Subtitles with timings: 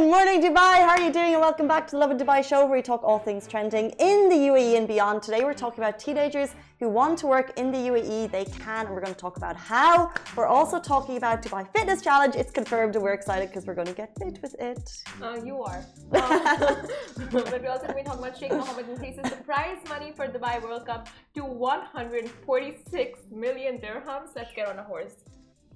[0.00, 0.76] Good morning, Dubai.
[0.86, 1.32] How are you doing?
[1.34, 4.30] And welcome back to the Lovin Dubai show, where we talk all things trending in
[4.30, 5.22] the UAE and beyond.
[5.22, 8.30] Today, we're talking about teenagers who want to work in the UAE.
[8.30, 10.10] They can, and we're going to talk about how.
[10.36, 12.34] We're also talking about Dubai Fitness Challenge.
[12.34, 14.90] It's confirmed, and we're excited because we're going to get fit with it.
[15.22, 15.84] Uh, you are.
[16.20, 20.12] Um, but we're also going to be talking about Sheikh Mohammed increases the prize money
[20.16, 24.30] for Dubai World Cup to 146 million dirhams.
[24.34, 25.16] Let's get on a horse.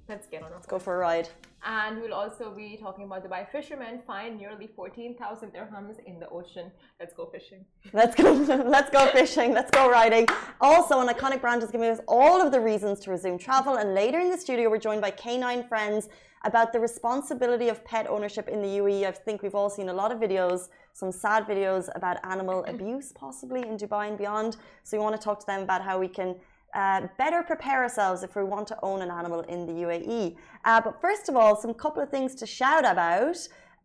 [0.09, 1.29] Let's get on a Let's go for a ride.
[1.67, 6.71] And we'll also be talking about Dubai fishermen find nearly 14,000 dirhams in the ocean.
[7.01, 7.65] Let's go fishing.
[7.95, 8.33] Let's go.
[8.77, 9.55] let's go fishing.
[9.55, 10.27] Let's go riding.
[10.61, 13.77] Also, an iconic brand is giving us all of the reasons to resume travel.
[13.77, 16.11] And later in the studio, we're joined by K9 Friends
[16.45, 19.07] about the responsibility of pet ownership in the UAE.
[19.07, 23.13] I think we've all seen a lot of videos, some sad videos about animal abuse,
[23.13, 24.59] possibly in Dubai and beyond.
[24.83, 26.37] So we want to talk to them about how we can
[26.75, 30.37] uh, better prepare ourselves if we want to own an animal in the UAE.
[30.65, 33.37] Uh, but first of all, some couple of things to shout about.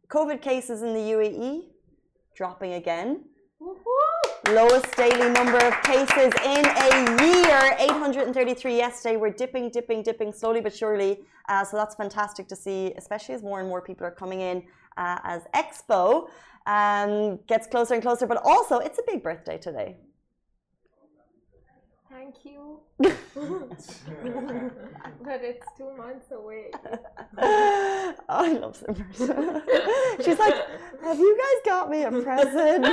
[0.09, 1.67] COVID cases in the UAE
[2.35, 3.25] dropping again.
[4.47, 9.17] Lowest daily number of cases in a year, 833 yesterday.
[9.17, 11.19] We're dipping, dipping, dipping slowly but surely.
[11.47, 14.63] Uh, so that's fantastic to see, especially as more and more people are coming in
[14.97, 16.29] uh, as Expo
[16.65, 18.25] um, gets closer and closer.
[18.25, 19.97] But also, it's a big birthday today.
[22.11, 22.79] Thank you.
[22.97, 23.11] but
[25.43, 26.71] it's two months away.
[27.37, 29.61] oh, I love Simran.
[30.25, 30.55] She's like,
[31.03, 32.85] "Have you guys got me a present?"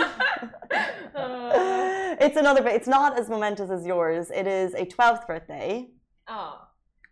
[1.15, 4.31] Uh, it's another, but it's not as momentous as yours.
[4.31, 5.89] It is a twelfth birthday.
[6.29, 6.61] oh.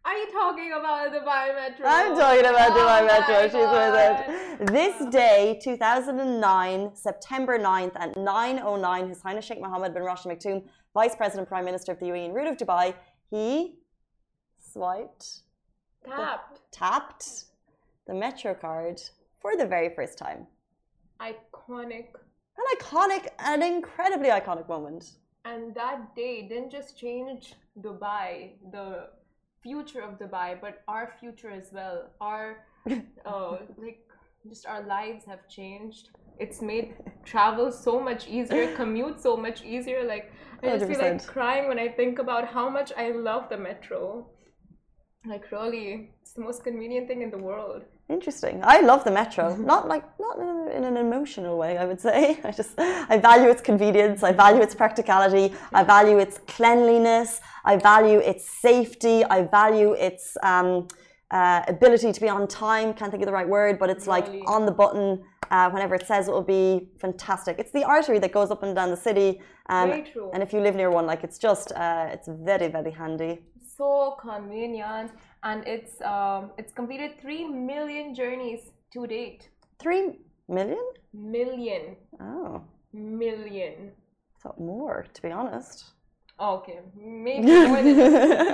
[0.07, 1.87] Are you talking about the Metro?
[1.87, 4.71] I'm talking about oh Dubai my She's with it.
[4.71, 10.65] This day, 2009, September 9th at 9.09, His Highness Sheikh Mohammed bin Rashid Maktoum,
[10.95, 12.95] Vice President Prime Minister of the UAE and root of Dubai,
[13.29, 13.79] he
[14.59, 15.41] swiped,
[16.07, 16.61] Tapped.
[16.71, 17.45] tapped
[18.07, 19.03] the Metro card
[19.41, 20.47] for the very first time.
[21.21, 22.07] Iconic.
[22.59, 25.13] An iconic, an incredibly iconic moment.
[25.45, 29.09] And that day didn't just change Dubai, the
[29.63, 32.11] future of Dubai, but our future as well.
[32.21, 32.65] Our,
[33.27, 34.07] uh, like,
[34.49, 36.11] just our lives have changed.
[36.39, 40.05] It's made travel so much easier, commute so much easier.
[40.05, 43.57] Like, I just feel like crying when I think about how much I love the
[43.57, 44.27] metro.
[45.27, 47.83] Like, really, it's the most convenient thing in the world.
[48.11, 48.61] Interesting.
[48.63, 49.57] I love the metro.
[49.73, 52.39] Not like not in, a- in an emotional way, I would say.
[52.45, 54.23] I just I value its convenience.
[54.23, 55.55] I value its practicality.
[55.73, 57.41] I value its cleanliness.
[57.65, 59.25] I value its safety.
[59.25, 60.89] I value its um,
[61.39, 62.87] uh, ability to be on time.
[62.99, 65.07] Can't think of the right word, but it's like on the button
[65.55, 66.65] uh, whenever it says it will be.
[67.07, 67.55] Fantastic.
[67.63, 69.29] It's the artery that goes up and down the city.
[69.75, 70.29] Um, Very true.
[70.35, 73.33] And if you live near one, like it's just uh, it's very very handy.
[73.81, 73.91] so
[74.29, 75.09] convenient
[75.49, 78.63] and it's um, it's completed 3 million journeys
[78.93, 79.41] to date
[79.85, 80.05] Three
[80.59, 80.85] million?
[81.13, 81.83] million
[82.29, 82.53] Oh,
[82.93, 83.77] million
[84.41, 85.77] thought more to be honest.
[86.41, 87.95] Okay maybe more than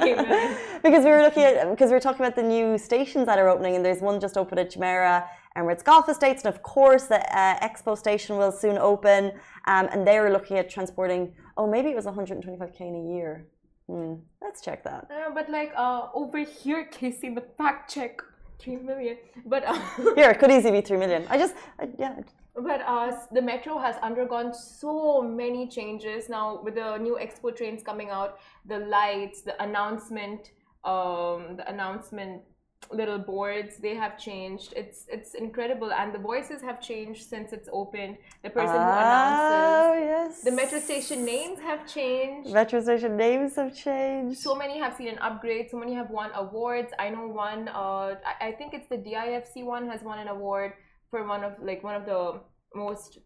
[0.01, 0.57] 3 million.
[0.83, 3.49] because we were looking at because we were talking about the new stations that are
[3.49, 5.27] opening, and there's one just opened at Jumeirah,
[5.57, 9.33] Emirates Golf Estates, and of course the uh, Expo station will soon open.
[9.67, 11.35] Um, and they were looking at transporting.
[11.57, 13.47] Oh, maybe it was 125k in a year.
[13.89, 14.15] Hmm.
[14.41, 15.11] Let's check that.
[15.11, 18.23] Uh, but like uh, over here casey the fact check
[18.61, 19.79] 3 million but uh,
[20.15, 21.27] Here, it could easily be three million.
[21.29, 22.15] I just, I, yeah,
[22.63, 27.83] But uh, the metro has undergone so many changes now with the new expo trains
[27.83, 30.51] coming out, the lights, the announcement,
[30.85, 32.43] um, the announcement
[32.91, 34.73] little boards they have changed.
[34.75, 38.17] It's it's incredible, and the voices have changed since it's opened.
[38.43, 40.43] The person who Oh announces, yes.
[40.43, 42.51] the metro station names have changed.
[42.51, 44.39] Metro station names have changed.
[44.39, 45.71] So many have seen an upgrade.
[45.71, 46.93] So many have won awards.
[46.99, 47.69] I know one.
[47.69, 50.73] Uh, I, I think it's the DIFC one has won an award
[51.11, 52.41] for one of like one of the
[52.75, 53.19] most.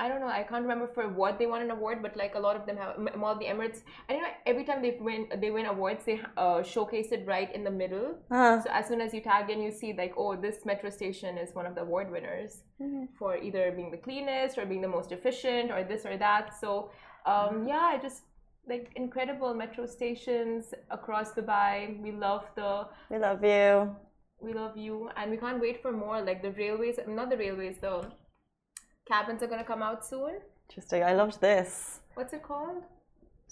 [0.00, 0.26] I don't know.
[0.26, 2.76] I can't remember for what they won an award, but like a lot of them
[2.76, 2.98] have.
[3.16, 3.82] Mall of the Emirates.
[4.08, 6.04] And you know, every time they win, they win awards.
[6.04, 8.16] They uh, showcase it right in the middle.
[8.32, 11.38] Ah, So as soon as you tag in, you see like, oh, this metro station
[11.38, 12.64] is one of the award winners
[13.18, 16.46] for either being the cleanest or being the most efficient or this or that.
[16.60, 16.90] So
[17.26, 18.22] um, yeah, I just
[18.68, 22.00] like incredible metro stations across Dubai.
[22.02, 23.94] We love the we love you.
[24.46, 26.20] we love you, and we can't wait for more.
[26.22, 27.94] Like the railways, not the railways, the
[29.12, 30.32] cabins are gonna come out soon.
[30.68, 31.00] Interesting.
[31.10, 31.70] I loved this.
[32.16, 32.82] What's it called?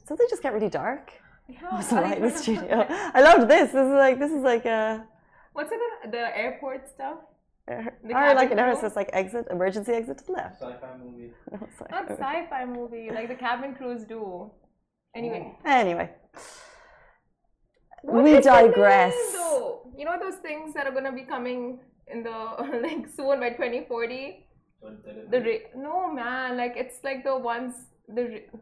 [0.06, 1.06] So they just get really dark.
[1.48, 2.76] Yeah, It's light in the studio.
[3.18, 3.66] I loved this.
[3.76, 4.80] This is like this is like a
[5.56, 6.12] What's it called?
[6.16, 7.18] The airport stuff.
[7.70, 8.72] Uh, the or like cabin no, crew?
[8.74, 10.56] it's just like exit, emergency exit to the left.
[10.62, 11.30] Sci-fi movie.
[11.66, 14.22] It's like- Not sci-fi movie like the cabin crews do.
[15.20, 15.42] Anyway,
[15.82, 16.06] Anyway,
[18.02, 19.14] What we is name, digress.
[19.32, 19.90] though?
[19.96, 22.30] You know those things that are gonna be coming in the
[22.86, 24.46] like soon by 2040.
[24.82, 27.74] The ra- no man, like it's like the ones
[28.08, 28.58] the ra-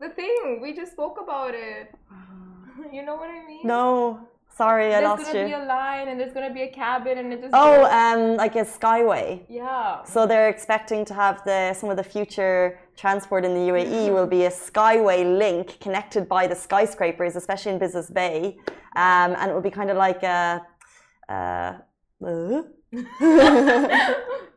[0.00, 1.94] the thing we just spoke about it.
[2.92, 3.60] You know what I mean?
[3.62, 4.20] No,
[4.56, 5.32] sorry, I There's lost you.
[5.32, 7.82] There's gonna be a line and there's gonna be a cabin and it just Oh,
[7.82, 9.42] goes- um, like a skyway.
[9.50, 10.02] yeah.
[10.04, 14.26] So they're expecting to have the some of the future transport in the UAE will
[14.26, 18.56] be a skyway link connected by the skyscrapers, especially in Business Bay,
[18.96, 20.62] um, and it will be kind of like a.
[21.28, 21.72] Uh,
[22.26, 22.62] uh,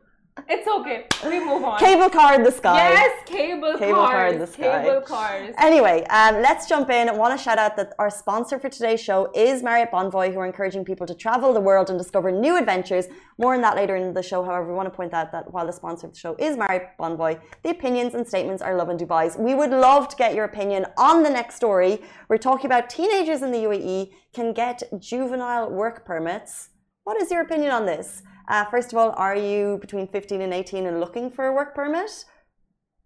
[0.48, 1.06] it's okay.
[1.24, 1.78] We move on.
[1.78, 2.76] cable car in the sky.
[2.76, 4.32] Yes, cable, Cable car cars.
[4.34, 4.82] in the sky.
[4.84, 5.54] Cable cars.
[5.58, 7.08] Anyway, um, let's jump in.
[7.08, 10.38] I want to shout out that our sponsor for today's show is Marriott Bonvoy, who
[10.40, 13.06] are encouraging people to travel the world and discover new adventures.
[13.38, 14.42] More on that later in the show.
[14.44, 16.90] However, we want to point out that while the sponsor of the show is Marriott
[16.98, 19.36] Bonvoy, the opinions and statements are Lovin Dubai's.
[19.36, 22.02] We would love to get your opinion on the next story.
[22.28, 26.70] We're talking about teenagers in the UAE can get juvenile work permits.
[27.04, 28.22] What is your opinion on this?
[28.48, 31.74] Uh, first of all, are you between 15 and 18 and looking for a work
[31.74, 32.24] permit?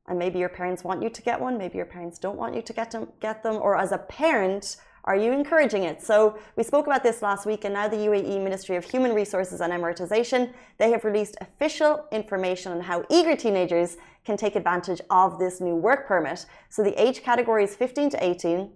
[0.08, 2.62] and maybe your parents want you to get one, maybe your parents don't want you
[2.62, 6.02] to get them, get them, or as a parent, are you encouraging it?
[6.02, 9.60] So we spoke about this last week, and now the UAE Ministry of Human Resources
[9.60, 15.38] and Emiratization they have released official information on how eager teenagers can take advantage of
[15.38, 16.46] this new work permit.
[16.68, 18.70] So the age category is 15 to 18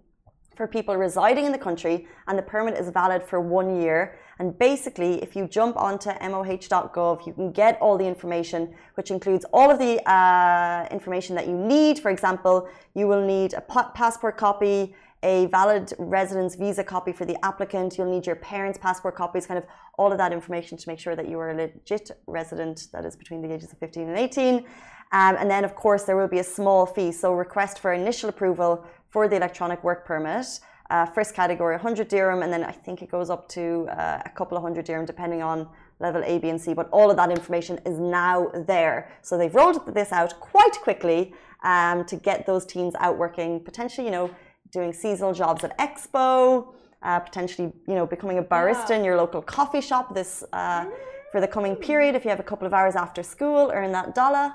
[0.57, 4.19] for people residing in the country, and the permit is valid for one year.
[4.39, 9.45] And basically, if you jump onto moh.gov, you can get all the information, which includes
[9.53, 11.99] all of the uh, information that you need.
[11.99, 17.43] For example, you will need a passport copy, a valid residence visa copy for the
[17.45, 17.97] applicant.
[17.97, 19.65] You'll need your parents' passport copies, kind of
[19.99, 23.15] all of that information to make sure that you are a legit resident that is
[23.15, 24.65] between the ages of 15 and 18.
[25.13, 27.13] Um, and then, of course, there will be a small fee.
[27.13, 30.47] So, request for initial approval for the electronic work permit.
[30.91, 34.31] Uh, first category 100 dirham, and then I think it goes up to uh, a
[34.31, 35.69] couple of hundred dirham depending on
[36.00, 36.75] level A, B, and C.
[36.75, 39.11] But all of that information is now there.
[39.23, 41.32] So they've rolled this out quite quickly
[41.62, 44.29] um, to get those teens out working, potentially, you know,
[44.70, 48.97] doing seasonal jobs at Expo, uh, potentially, you know, becoming a barista Yeah.
[48.97, 50.87] in your local coffee shop this uh,
[51.31, 52.15] for the coming period.
[52.17, 54.53] If you have a couple of hours after school, earn that dollar.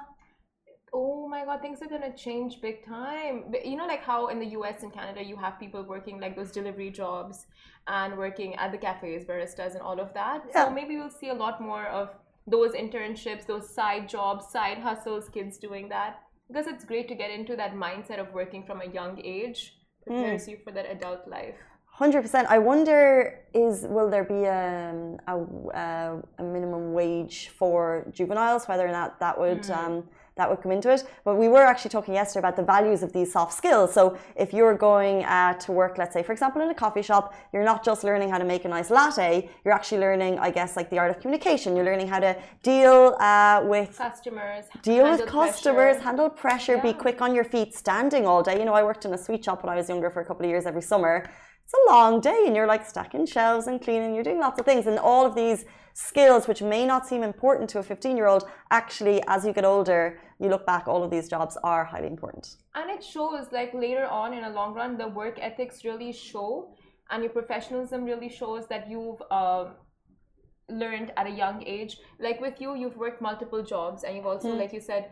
[0.99, 3.35] Oh my god, things are gonna change big time.
[3.51, 6.35] But You know, like how in the US and Canada you have people working like
[6.35, 7.45] those delivery jobs
[7.87, 10.39] and working at the cafes, baristas, and all of that.
[10.45, 10.65] Yeah.
[10.65, 12.07] So maybe we'll see a lot more of
[12.47, 16.13] those internships, those side jobs, side hustles, kids doing that.
[16.47, 19.59] Because it's great to get into that mindset of working from a young age,
[20.03, 21.59] prepares you for that adult life.
[22.03, 22.47] Hundred percent.
[22.49, 25.35] I wonder is will there be um, a,
[25.85, 28.67] a, a minimum wage for juveniles?
[28.67, 30.03] Whether or not that would um,
[30.37, 31.03] that would come into it.
[31.25, 33.93] But we were actually talking yesterday about the values of these soft skills.
[33.93, 37.33] So if you're going uh, to work, let's say for example in a coffee shop,
[37.51, 39.49] you're not just learning how to make a nice latte.
[39.63, 41.75] You're actually learning, I guess, like the art of communication.
[41.75, 45.99] You're learning how to deal uh, with Customers, deal with customers, pressure.
[46.01, 48.57] handle pressure, be quick on your feet, standing all day.
[48.59, 50.45] You know, I worked in a sweet shop when I was younger for a couple
[50.45, 51.29] of years every summer.
[51.63, 54.15] It's a long day, and you're like stacking shelves and cleaning.
[54.15, 55.65] You're doing lots of things, and all of these
[55.97, 59.65] skills, which may not seem important to a 15 year old, actually, as you get
[59.65, 62.45] older, you look back, all of these jobs are highly important.
[62.79, 66.47] and it shows like later on in a long run the work ethics really show
[67.09, 69.63] and your professionalism really shows that you've uh,
[70.81, 71.93] learned at a young age
[72.25, 75.03] like with you you've worked multiple jobs and you've also like you said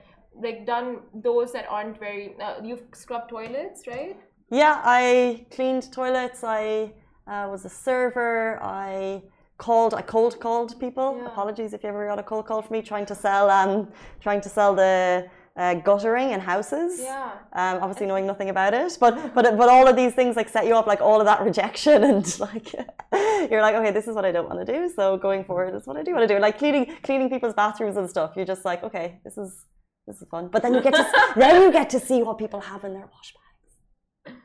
[0.46, 0.88] like done
[1.28, 4.16] those that aren't very uh, you've scrubbed toilets right
[4.50, 6.44] Yeah, I cleaned toilets.
[6.44, 6.94] I
[7.32, 8.60] uh, was a server.
[8.62, 9.24] I
[9.58, 9.94] called.
[9.94, 11.18] I cold called people.
[11.18, 11.28] Yeah.
[11.28, 13.88] Apologies if you ever got a cold call from me trying to sell um
[14.22, 17.00] trying to sell the uh, guttering in houses.
[17.00, 20.50] yeah Um, obviously knowing nothing about it, but but but all of these things like
[20.50, 22.74] set you up like all of that rejection and like
[23.50, 25.84] you're like okay this is what I don't want to do so going forward this
[25.84, 28.46] is what I do want to do like cleaning cleaning people's bathrooms and stuff you're
[28.56, 29.64] just like okay this is
[30.08, 31.06] this is fun but then you get to
[31.38, 34.36] then you get to see what people have in their wash bags.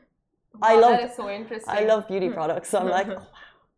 [0.61, 3.27] I love that is so interesting I love beauty products, so I'm like, oh, wow,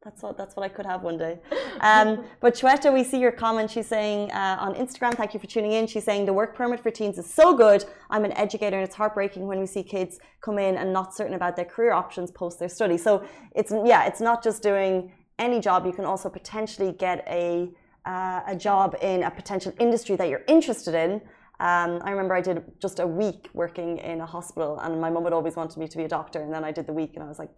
[0.04, 1.40] that's what that's what I could have one day.
[1.80, 3.72] Um, but Shweta, we see your comment.
[3.72, 5.88] She's saying uh, on Instagram, thank you for tuning in.
[5.88, 7.86] She's saying the work permit for teens is so good.
[8.10, 11.36] I'm an educator, and it's heartbreaking when we see kids come in and not certain
[11.36, 12.98] about their career options post their study.
[12.98, 13.24] So
[13.56, 15.86] it's yeah, it's not just doing any job.
[15.86, 17.70] You can also potentially get a
[18.06, 21.22] uh, a job in a potential industry that you're interested in.
[21.60, 25.24] Um, I remember I did just a week working in a hospital, and my mum
[25.24, 27.24] had always wanted me to be a doctor, and then I did the week, and
[27.24, 27.52] I was like,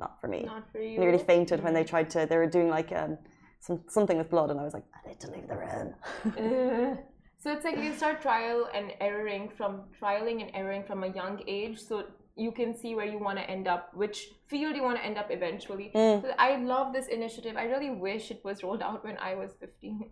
[0.00, 0.42] not for me.
[0.42, 2.26] not for you Nearly fainted when they tried to.
[2.26, 3.18] They were doing like um,
[3.60, 5.94] some, something with blood, and I was like, I need to leave the room.
[6.24, 6.96] Uh,
[7.42, 11.42] so it's like you start trial and erroring from trialing and erroring from a young
[11.46, 11.78] age.
[11.78, 15.04] So you can see where you want to end up, which field you want to
[15.04, 15.90] end up eventually.
[15.94, 16.22] Mm.
[16.22, 17.56] So I love this initiative.
[17.56, 20.10] I really wish it was rolled out when I was 15.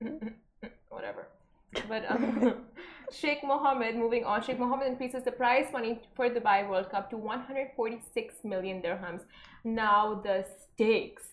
[0.88, 1.28] Whatever.
[1.88, 2.56] But um,
[3.10, 7.08] Sheikh Mohammed, moving on, Sheikh Mohammed increases the prize money for the Dubai World Cup
[7.10, 9.22] to 146 million dirhams.
[9.64, 11.24] Now the stakes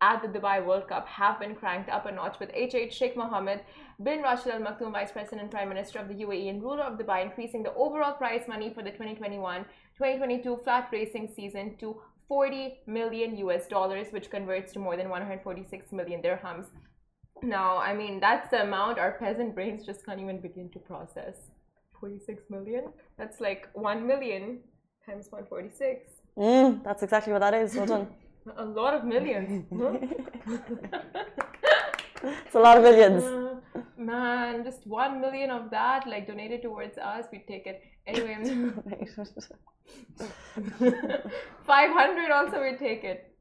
[0.00, 3.60] at the Dubai World Cup have been cranked up a notch with HH Sheikh Mohammed
[4.02, 6.98] bin Rashid Al Maktoum, Vice President and Prime Minister of the UAE and ruler of
[6.98, 9.64] Dubai, increasing the overall prize money for the 2021
[9.98, 15.92] 2022 flat racing season to 40 million US dollars, which converts to more than 146
[15.92, 16.66] million dirhams.
[17.42, 21.36] Now, I mean, that's the amount our peasant brains just can't even begin to process.
[22.00, 22.84] 46 million?
[23.18, 24.60] That's like 1 million
[25.04, 26.10] times 146.
[26.38, 27.74] Mm, that's exactly what that is.
[27.74, 28.08] Well done.
[28.56, 29.64] A lot of millions.
[32.22, 33.24] it's a lot of millions.
[33.24, 33.56] Uh,
[33.98, 37.82] man, just 1 million of that, like donated towards us, we take it.
[38.06, 38.36] Anyway,
[41.66, 43.35] 500 also, we take it.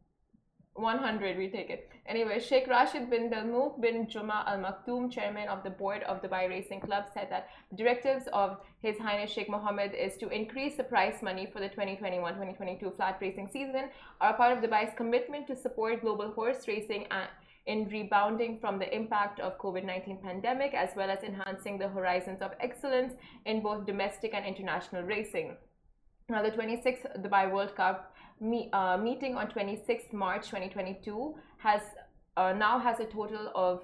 [0.76, 5.64] 100 we take it anyway sheikh rashid bin dalmook bin juma al maktoum chairman of
[5.64, 9.94] the board of dubai racing club said that the directives of his highness sheikh mohammed
[9.94, 13.90] is to increase the prize money for the 2021-2022 flat racing season
[14.20, 17.30] are part of dubai's commitment to support global horse racing and
[17.68, 22.52] in rebounding from the impact of COVID-19 pandemic as well as enhancing the horizons of
[22.60, 23.14] excellence
[23.46, 25.58] in both domestic and international racing.
[26.30, 31.82] Now the 26th Dubai World Cup me, uh, meeting on 26th March 2022 has
[32.38, 33.84] uh, now has a total of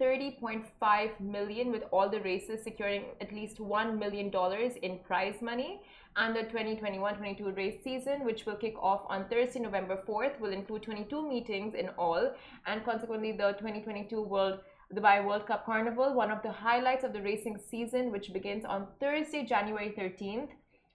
[0.00, 5.80] 30.5 million with all the races securing at least 1 million dollars in prize money.
[6.16, 10.82] And the 2021-22 race season which will kick off on Thursday November 4th will include
[10.82, 12.34] 22 meetings in all.
[12.66, 14.60] And consequently the 2022 World
[14.94, 18.88] Dubai World Cup Carnival one of the highlights of the racing season which begins on
[19.00, 20.48] Thursday January 13th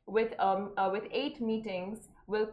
[0.06, 2.50] with um uh, with eight meetings will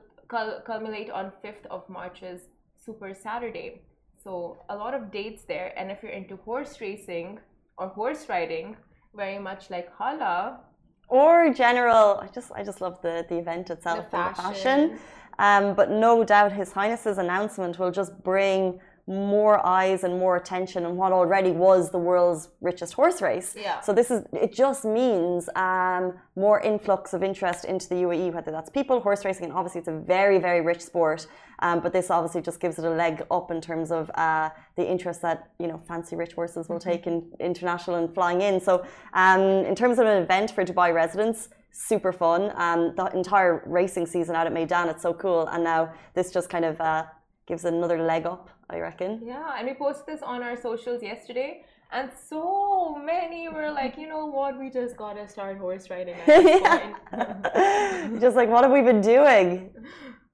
[0.64, 2.42] culminate on 5th of March's
[2.84, 3.82] Super Saturday.
[4.22, 5.72] So a lot of dates there.
[5.76, 7.40] And if you're into horse racing
[7.76, 8.76] or horse riding,
[9.14, 10.60] very much like Hala.
[11.08, 14.88] Or general, I just I just love the, the event itself The and the fashion.
[14.90, 14.98] fashion.
[15.38, 20.86] Um, but no doubt His Highness's announcement will just bring more eyes and more attention
[20.86, 23.54] on what already was the world's richest horse race.
[23.58, 23.80] Yeah.
[23.80, 28.50] So this is it just means um, more influx of interest into the UAE, whether
[28.50, 31.26] that's people, horse racing, and obviously it's a very very rich sport.
[31.60, 34.90] Um, but this obviously just gives it a leg up in terms of uh, the
[34.90, 38.58] interest that you know fancy rich horses will take in international and flying in.
[38.58, 41.50] So um, in terms of an event for Dubai residents.
[41.76, 42.52] Super fun.
[42.54, 45.48] Um, the entire racing season out at Meydan, it's so cool.
[45.48, 47.02] And now this just kind of uh,
[47.46, 49.20] gives another leg up, I reckon.
[49.24, 51.64] Yeah, and we posted this on our socials yesterday.
[51.92, 56.26] And so many were like, you know what, we just gotta start horse riding at
[56.26, 56.60] this
[58.10, 58.20] point.
[58.20, 59.70] just like, what have we been doing?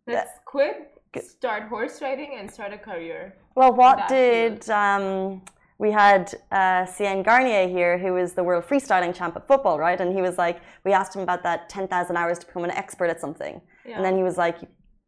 [0.07, 3.37] Let's quit, start horse riding, and start a career.
[3.55, 5.43] Well, what did um,
[5.81, 9.99] we had uh, Sean Garnier here, who is the world freestyling champ at football, right?
[9.99, 13.07] And he was like, we asked him about that 10,000 hours to become an expert
[13.07, 13.63] at something.
[13.87, 13.97] Yeah.
[13.97, 14.59] And then he was like,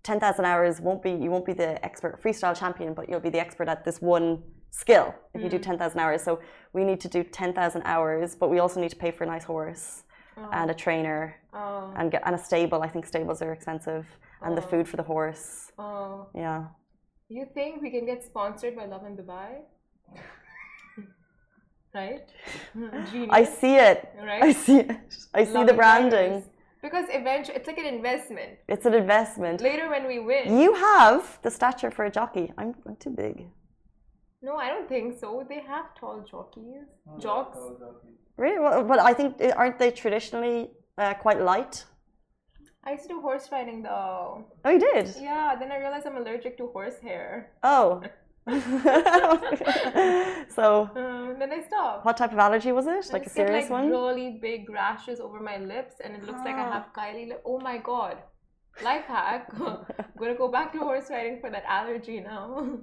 [0.02, 3.38] 10,000 hours won't be, you won't be the expert freestyle champion, but you'll be the
[3.40, 5.62] expert at this one skill if you do Mm.
[5.62, 6.22] 10,000 hours.
[6.22, 6.40] So
[6.72, 9.44] we need to do 10,000 hours, but we also need to pay for a nice
[9.44, 10.04] horse
[10.52, 12.82] and a trainer Oh, and, get, and a stable.
[12.82, 14.06] I think stables are expensive
[14.40, 14.70] and the Oh.
[14.70, 15.70] food for the horse.
[15.78, 16.26] oh.
[16.34, 16.64] Yeah.
[17.28, 19.50] You think we can get sponsored by Lovin Dubai?
[21.94, 22.28] right?
[23.10, 23.30] Genius.
[23.30, 24.08] I see it.
[24.18, 24.42] right?
[24.42, 24.90] I see it.
[25.34, 26.42] I see Love the branding.
[26.82, 28.58] Because eventually, it's like an investment.
[28.68, 29.60] It's an investment.
[29.60, 30.58] Later, when we win.
[30.58, 32.52] You have the stature for a jockey.
[32.58, 33.46] I'm, I'm too big.
[34.42, 35.46] No, I don't think so.
[35.48, 36.86] They have tall jockeys.
[37.20, 37.58] Jocks.
[38.36, 38.58] Really?
[38.58, 41.84] Well, but I think eh, aren't they traditionally uh, quite light?
[42.84, 44.44] I used to do horse riding though.
[44.64, 45.14] Oh, you did.
[45.20, 47.52] Yeah, then I realized I'm allergic to horse hair.
[47.62, 48.02] Oh.
[50.48, 52.04] so, Um, then I stopped.
[52.04, 53.12] what type of allergy was it?
[53.12, 53.88] Like a serious like, one?
[53.90, 56.72] Really big rashes over my lips, and it looks like I Ah.
[56.72, 57.42] have Kylie lip.
[57.44, 58.16] Oh my god.
[58.82, 59.48] Life hack.
[59.60, 59.84] I'm
[60.18, 62.78] gonna go back to horse riding for that allergy now.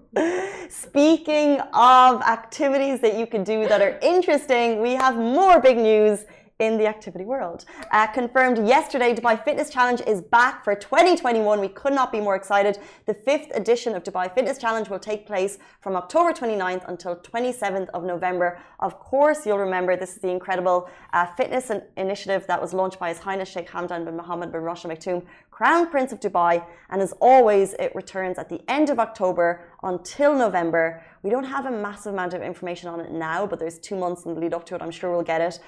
[0.70, 6.26] Speaking of activities that you can do that are interesting, we have more big news
[6.60, 7.64] in the activity world.
[7.92, 11.62] Uh, confirmed yesterday, Dubai Fitness Challenge is back for 2021.
[11.62, 12.80] We could not be more excited.
[13.06, 17.88] The fifth edition of Dubai Fitness Challenge will take place from October 29th until 27th
[17.94, 18.60] of November.
[18.82, 23.08] Of course, you'll remember this is the incredible uh, fitness initiative that was launched by
[23.08, 26.62] His Highness Sheikh Hamdan bin Mohammed bin Rashid Al Maktoum, Crown Prince of Dubai.
[26.90, 31.04] And as always, it returns at the end of October until November.
[31.24, 34.26] We don't have a massive amount of information on it now, but there's two months
[34.26, 34.82] in the lead up to it.
[34.82, 35.60] I'm sure we'll get it.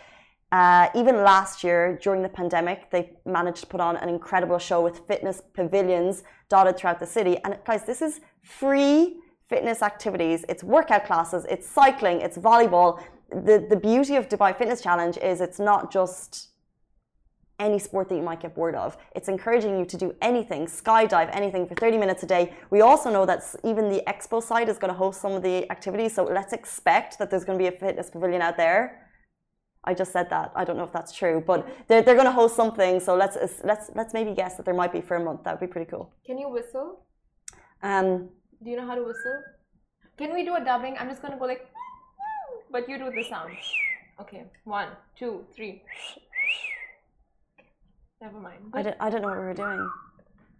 [0.51, 4.81] Uh, even last year, during the pandemic, they managed to put on an incredible show
[4.81, 7.37] with fitness pavilions dotted throughout the city.
[7.45, 10.43] And guys, this is free fitness activities.
[10.49, 13.01] It's workout classes, it's cycling, it's volleyball.
[13.29, 16.49] The, the beauty of Dubai Fitness Challenge is it's not just
[17.59, 18.97] any sport that you might get bored of.
[19.15, 22.53] It's encouraging you to do anything, skydive, anything for 30 minutes a day.
[22.71, 25.71] We also know that even the expo site is going to host some of the
[25.71, 29.10] activities, so let's expect that there's going to be a fitness pavilion out there.
[29.83, 30.51] I just said that.
[30.55, 32.99] I don't know if that's true, but they're, they're going to host something.
[32.99, 35.43] So let's let's let's maybe guess that there might be for a month.
[35.43, 36.13] That would be pretty cool.
[36.25, 36.99] Can you whistle?
[37.81, 38.29] Um,
[38.63, 39.37] Do you know how to whistle?
[40.17, 40.95] Can we do a dubbing?
[40.99, 41.67] I'm just gonna go like,
[42.71, 43.57] but you do the sound.
[44.19, 45.81] Okay, one, two, three.
[48.21, 48.59] Never mind.
[48.73, 49.89] I don't I don't know what we were doing.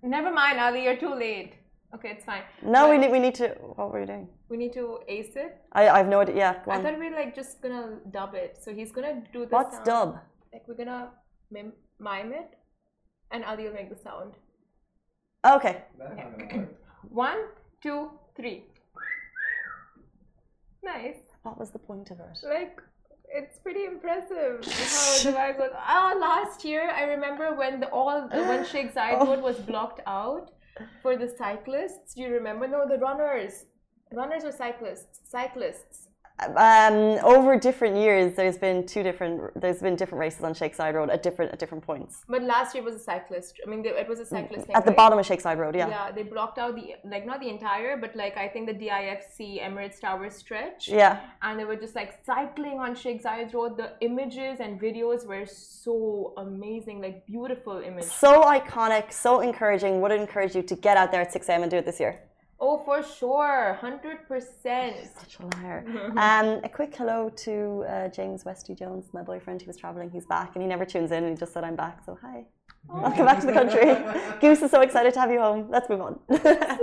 [0.02, 0.84] Never mind, Ali.
[0.86, 1.54] You're too late.
[1.96, 2.44] Okay, it's fine.
[2.76, 3.50] No, we need we need to.
[3.78, 4.28] What were we doing?
[4.50, 5.52] we need to ace it.
[5.74, 6.36] I I have no idea.
[6.44, 7.86] Yeah, go I thought we are like just gonna
[8.18, 8.58] dub it.
[8.64, 9.86] So he's gonna do the What's sound.
[9.92, 10.10] dub?
[10.54, 11.02] Like we're gonna
[11.58, 12.50] mim- mime it,
[13.32, 14.34] and Ali will make the sound.
[15.56, 15.76] Okay.
[16.00, 16.70] That's not gonna work.
[17.10, 17.40] One,
[17.84, 18.00] two,
[18.38, 18.58] three.
[20.84, 21.18] Nice.
[21.44, 22.38] What was the point of it?
[22.44, 22.82] Like
[23.34, 25.72] it's pretty impressive how Dubai goes.
[25.98, 29.20] Oh, last year I remember when the all when Sheikh Zayed.
[29.28, 30.52] Road was blocked out
[31.02, 32.14] for the cyclists.
[32.14, 32.68] Do you remember?
[32.68, 33.66] No, the runners.
[34.12, 35.20] Runners or cyclists?
[35.30, 36.11] Cyclists.
[36.40, 39.60] Um, over different years, there's been two different.
[39.62, 42.24] There's been different races on Sheikh Zayed Road at different at different points.
[42.28, 43.60] But last year was a cyclist.
[43.66, 44.76] I mean, it was a cyclist thing.
[44.76, 44.98] At the right?
[44.98, 45.88] bottom of Sheikh Zayed Road, yeah.
[45.88, 49.62] Yeah, they blocked out the like not the entire, but like I think the DIFC
[49.62, 50.88] Emirates Tower stretch.
[50.88, 51.20] Yeah.
[51.44, 53.78] and they were just like cycling on Sheikh Zayed Road.
[53.78, 58.12] The images and videos were so amazing, like beautiful images.
[58.12, 60.02] So iconic, so encouraging.
[60.02, 61.62] Would encourage you to get out there at 6 a.m.
[61.62, 62.20] and do it this year.
[62.64, 64.96] Oh, for sure, hundred percent.
[65.20, 65.84] Such a liar.
[66.26, 69.62] um, a quick hello to uh, James Westy Jones, my boyfriend.
[69.62, 70.12] He was traveling.
[70.12, 71.24] He's back, and he never tunes in.
[71.24, 72.46] And he just said, "I'm back." So hi.
[72.88, 73.88] Welcome back to the country.
[74.42, 75.70] Goose is so excited to have you home.
[75.70, 76.20] Let's move on.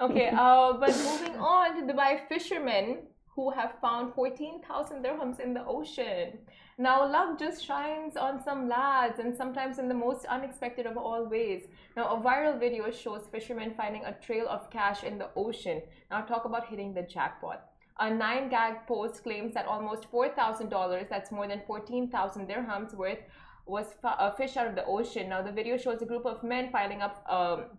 [0.00, 2.98] Okay, uh, but moving on to Dubai fishermen
[3.34, 6.38] who have found 14,000 dirhams in the ocean.
[6.78, 11.24] Now, love just shines on some lads and sometimes in the most unexpected of all
[11.24, 11.68] ways.
[11.96, 15.82] Now, a viral video shows fishermen finding a trail of cash in the ocean.
[16.10, 17.64] Now, talk about hitting the jackpot.
[18.00, 23.20] A 9 gag post claims that almost $4,000, that's more than 14,000 dirhams worth,
[23.66, 25.28] was fa- uh, fished out of the ocean.
[25.28, 27.24] Now, the video shows a group of men piling up.
[27.28, 27.78] Um,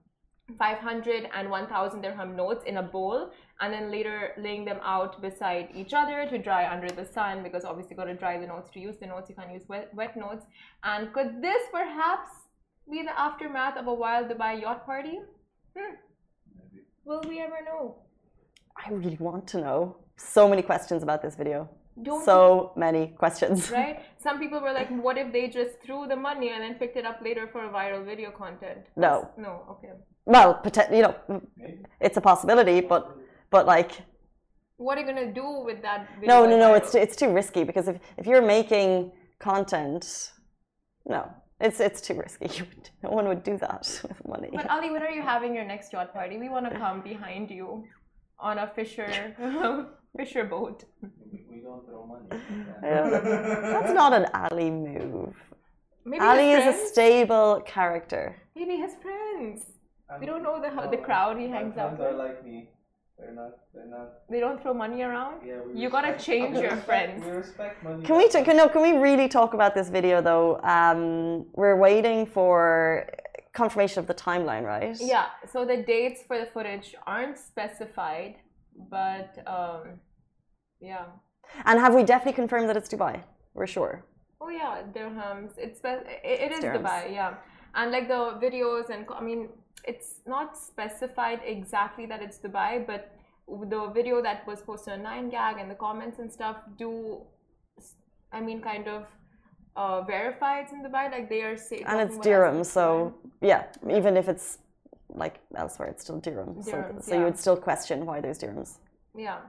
[0.58, 3.32] 500 and 1000 dirham notes in a bowl
[3.62, 7.66] and then later laying them out beside each other to dry under the sun because
[7.66, 10.16] obviously got to dry the notes to use the notes you can't use wet, wet
[10.16, 10.46] notes
[10.84, 12.30] and could this perhaps
[12.92, 15.20] be the aftermath of a wild dubai yacht party
[15.76, 15.96] hmm.
[17.06, 17.96] will we ever know
[18.78, 19.98] I really want to know.
[20.18, 21.70] So many questions about this video.
[22.02, 23.72] Don't so many questions.
[23.80, 26.98] right some people were like what if they just threw the money and then picked
[26.98, 29.30] it up later for a viral video content No.
[29.38, 29.94] no okay
[30.26, 30.62] Well,
[30.92, 31.16] you know,
[32.00, 33.16] it's a possibility, but
[33.52, 33.92] but like
[34.78, 36.74] what are you gonna do with that video no, no, no.
[36.74, 40.34] It's too, it's too risky because if, if you're making content,
[41.06, 42.48] no, it's it's too risky.
[42.58, 44.50] You would, no one would do that with money.
[44.54, 46.38] But Ali, when are you having your next yacht party?
[46.38, 47.86] We want to come behind you
[48.40, 49.36] on a fisher
[50.18, 50.84] fisher boat.
[51.02, 52.28] We, we don't throw money.
[52.84, 53.10] Yeah.
[53.74, 55.34] That's not an Ali move.
[56.04, 58.36] Maybe Ali is a stable character.
[58.56, 59.66] Maybe his friends.
[60.10, 62.00] Um, We don't know the the crowd he hangs out with.
[62.00, 62.58] friends are like me.
[63.18, 63.54] They're not.
[63.74, 64.08] They're not.
[64.30, 65.36] They don't throw money around.
[65.42, 67.26] Yeah, we You gotta change your respect- friends.
[67.26, 68.04] We respect money.
[68.08, 70.60] Can we t- can, no, can we really talk about this video though?
[70.76, 73.08] Um, we're waiting for
[73.62, 74.96] confirmation of the timeline, right?
[75.00, 75.28] Yeah.
[75.54, 78.34] So the dates for the footage aren't specified,
[78.98, 79.82] but um,
[80.92, 81.06] yeah.
[81.68, 83.16] And have we definitely confirmed that it's Dubai?
[83.54, 83.94] We're sure.
[84.42, 85.52] Oh yeah, dirhams.
[85.58, 86.84] It's spe- it, it is dirhams.
[86.84, 87.36] Dubai, yeah.
[87.76, 89.42] And like the videos and I mean,
[89.84, 93.16] it's not specified exactly that it's Dubai, but
[93.48, 97.22] the video that was posted on 9gag and the comments and stuff do,
[98.32, 99.06] I mean, kind of
[99.76, 101.12] uh, verify it's in Dubai.
[101.12, 101.84] Like they are safe.
[101.86, 104.60] And it's dirham, so yeah, even if it's
[105.10, 106.62] like elsewhere, it's still dirham.
[106.62, 107.26] So, Dirhams, so you yeah.
[107.26, 108.80] would still question why there's dirhams.
[109.16, 109.40] Yeah.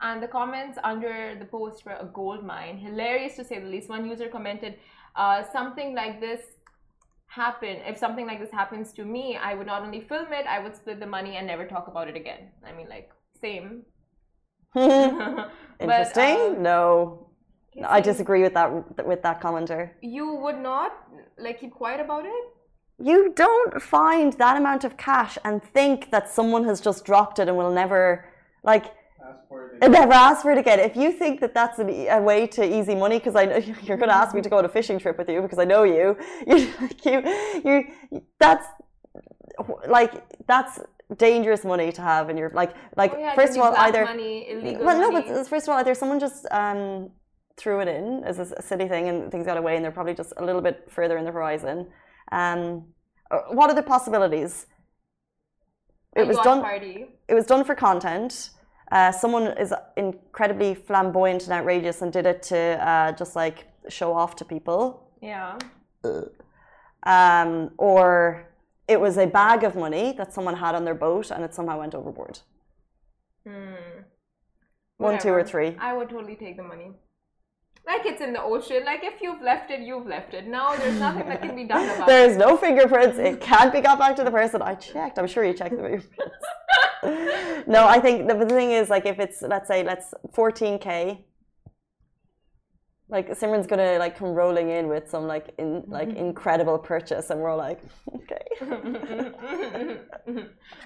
[0.00, 2.76] And the comments under the post were a gold mine.
[2.76, 3.88] Hilarious to say the least.
[3.88, 4.74] One user commented,
[5.14, 6.42] uh, something like this
[7.42, 10.58] happen if something like this happens to me i would not only film it i
[10.62, 12.42] would split the money and never talk about it again.
[12.68, 13.08] I mean like
[13.46, 13.68] same.
[15.78, 16.36] But, Interesting.
[16.56, 16.80] um, no,
[17.96, 18.68] I disagree with that
[19.10, 19.82] with that commenter.
[20.16, 20.92] you would not
[21.44, 22.44] like keep quiet about it?
[23.10, 27.46] You don't find that amount of cash and think that someone has just dropped it
[27.48, 28.02] and will never
[28.70, 28.86] like
[29.82, 30.80] And never ask for it again.
[30.80, 34.08] If you think that that's a way to easy money, because I know you're going
[34.08, 36.16] to ask me to go on a fishing trip with you because I know you.
[36.46, 37.22] You, like you,
[37.64, 38.66] you, that's
[39.88, 40.12] like
[40.46, 40.78] that's
[41.16, 44.50] dangerous money to have, and you're like, like Oh, yeah, first of all, either money,
[44.50, 45.26] illegal well, no, money.
[45.28, 47.10] but first of all, either someone just um,
[47.56, 50.14] threw it in as a, a silly thing and things got away, and they're probably
[50.14, 51.86] just a little bit further in the horizon.
[52.32, 52.86] Um,
[53.30, 54.66] uh, what are the possibilities?
[56.14, 57.06] It was done Party.
[57.28, 58.50] it was done for content.
[58.92, 64.12] Uh, someone is incredibly flamboyant and outrageous and did it to uh, just like show
[64.12, 65.10] off to people.
[65.20, 65.58] Yeah.
[67.02, 68.48] Um, or
[68.88, 71.78] it was a bag of money that someone had on their boat and it somehow
[71.80, 72.38] went overboard.
[73.46, 73.74] Hmm.
[74.98, 75.76] One, two, or three.
[75.78, 76.92] I would totally take the money.
[77.86, 78.84] Like it's in the ocean.
[78.84, 80.48] Like if you've left it, you've left it.
[80.48, 82.06] Now there's nothing that can be done about it.
[82.06, 83.16] There's no fingerprints.
[83.18, 84.60] It can't be got back to the person.
[84.60, 85.18] I checked.
[85.20, 87.66] I'm sure you checked the fingerprints.
[87.68, 91.22] no, I think the, the thing is like if it's let's say let's 14k.
[93.08, 96.16] Like Simran's gonna like come rolling in with some like in like mm-hmm.
[96.16, 97.80] incredible purchase, and we're all like,
[98.16, 98.42] okay.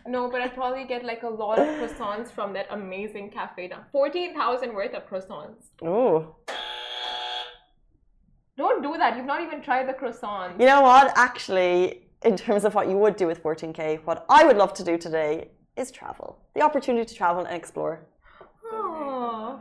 [0.07, 3.87] no, but I'd probably get like a lot of croissants from that amazing cafe down.
[3.91, 5.71] Fourteen thousand worth of croissants.
[5.83, 6.35] Ooh.
[8.61, 9.17] Don't do that.
[9.17, 10.61] You've not even tried the croissant.
[10.61, 11.07] You know what?
[11.17, 14.85] Actually, in terms of what you would do with 14k, what I would love to
[14.85, 15.33] do today
[15.79, 16.29] is travel.
[16.55, 17.95] The opportunity to travel and explore.
[18.71, 19.59] Oh.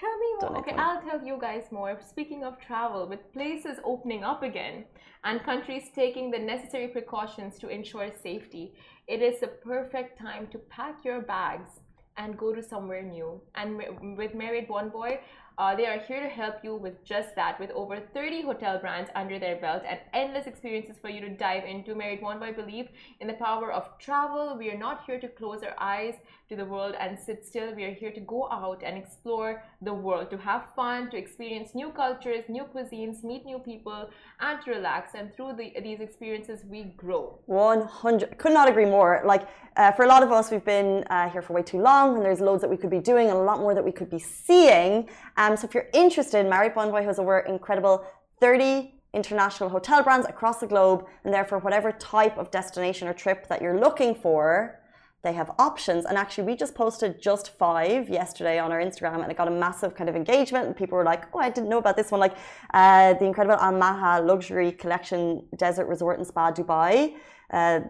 [0.00, 0.48] Tell me more.
[0.48, 0.82] Donate Okay, money.
[0.82, 1.98] I'll tell you guys more.
[2.14, 4.84] Speaking of travel, with places opening up again
[5.24, 8.72] and countries taking the necessary precautions to ensure safety,
[9.08, 11.72] it is the perfect time to pack your bags
[12.16, 13.40] and go to somewhere new.
[13.54, 13.78] And
[14.16, 15.18] with Marriott Bonvoy,
[15.58, 17.58] uh, they are here to help you with just that.
[17.60, 21.64] With over 30 hotel brands under their belt and endless experiences for you to dive
[21.64, 22.88] into, Marriott Bonvoy believe
[23.20, 24.56] in the power of travel.
[24.56, 26.14] We are not here to close our eyes
[26.50, 27.72] to the world and sit still.
[27.74, 31.76] We are here to go out and explore the world, to have fun, to experience
[31.76, 34.10] new cultures, new cuisines, meet new people,
[34.40, 35.12] and to relax.
[35.14, 37.38] And through the, these experiences, we grow.
[37.46, 41.30] 100 could not agree more like uh, for a lot of us we've been uh,
[41.30, 43.40] here for way too long and there's loads that we could be doing and a
[43.40, 47.18] lot more that we could be seeing um, so if you're interested marriott bonvoy has
[47.18, 48.04] over incredible
[48.40, 53.46] 30 international hotel brands across the globe and therefore whatever type of destination or trip
[53.48, 54.79] that you're looking for
[55.22, 56.04] they have options.
[56.06, 59.56] And actually we just posted just five yesterday on our instagram and it got a
[59.66, 62.20] massive kind of engagement and people were like oh i didn't know about this one.
[62.20, 62.36] Like
[62.74, 67.14] uh, the incredible al maha luxury collection desert resort and spa dubai
[67.52, 67.80] uh,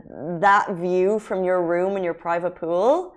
[0.40, 3.14] that view from your room and your private pool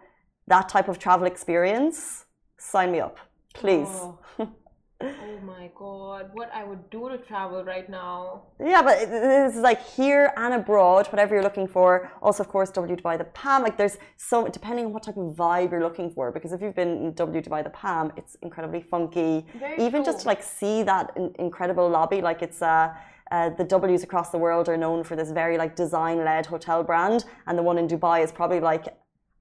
[0.47, 2.25] that type of travel experience
[2.57, 3.17] sign me up
[3.53, 3.87] please.
[3.89, 4.19] Oh.
[5.03, 8.43] Oh my god, what I would do to travel right now.
[8.59, 12.09] Yeah, but this is like here and abroad, whatever you're looking for.
[12.21, 13.63] Also, of course, W Dubai the Palm.
[13.63, 16.31] Like, there's so depending on what type of vibe you're looking for.
[16.31, 19.45] Because if you've been in W Dubai the Palm, it's incredibly funky.
[19.59, 22.93] Very Even just to like see that incredible lobby, like it's uh,
[23.31, 27.25] uh, the W's across the world are known for this very like design-led hotel brand,
[27.47, 28.85] and the one in Dubai is probably like.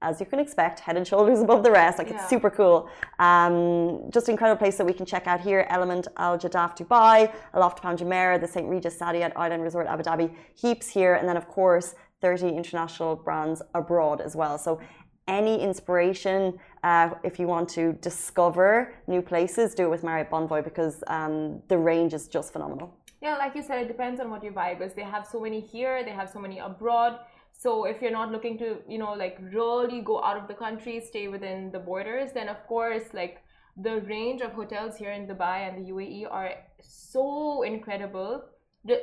[0.03, 1.99] As you can expect, head and shoulders above the rest.
[1.99, 2.89] Like it's super cool.
[3.19, 5.67] Um, just incredible place that we can check out here.
[5.71, 8.69] Element Al Jadaf Dubai, Aloft Palm Jumeirah, the St.
[8.69, 13.63] Regis Saadiyat Island Resort Abu Dhabi, heaps here, and then of course 30 international brands
[13.75, 14.59] abroad as well.
[14.59, 14.81] So
[15.29, 20.65] any inspiration uh, if you want to discover new places, do it with Marriott Bonvoy
[20.65, 22.93] because um, the range is just phenomenal.
[23.21, 24.95] Yeah, like you said, it depends on what your vibe is.
[24.95, 27.21] They have so many here, they have so many abroad.
[27.63, 31.01] So if you're not looking to, you know, like really go out of the country,
[31.01, 33.37] stay within the borders, then of course, like
[33.77, 38.43] the range of hotels here in Dubai and the UAE are so incredible.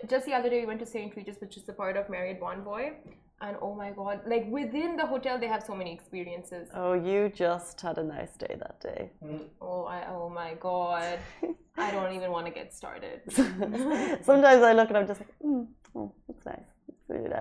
[0.10, 1.15] Just the other day, we went to St.
[1.15, 2.91] Regis, which is a part of Marriott Bonvoy,
[3.39, 6.67] and oh my god, like within the hotel, they have so many experiences.
[6.76, 9.12] Oh, you just had a nice day that day.
[9.24, 9.45] Mm.
[9.62, 11.19] Oh, I, oh my god,
[11.78, 13.22] I don't even want to get started.
[13.30, 16.69] Sometimes I look and I'm just like, mm, oh, that's nice.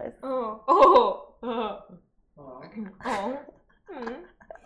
[0.05, 0.35] It's really.
[0.35, 1.83] Oh, oh,
[2.39, 2.63] oh,
[3.05, 3.07] Aw.
[3.07, 3.39] oh.
[3.91, 4.13] Hmm.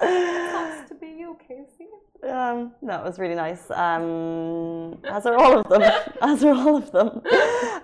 [0.00, 1.86] Sucks to be you, Casey.
[2.28, 3.70] Um, that was really nice.
[3.70, 5.82] Um, as are all of them.
[6.22, 7.20] as are all of them.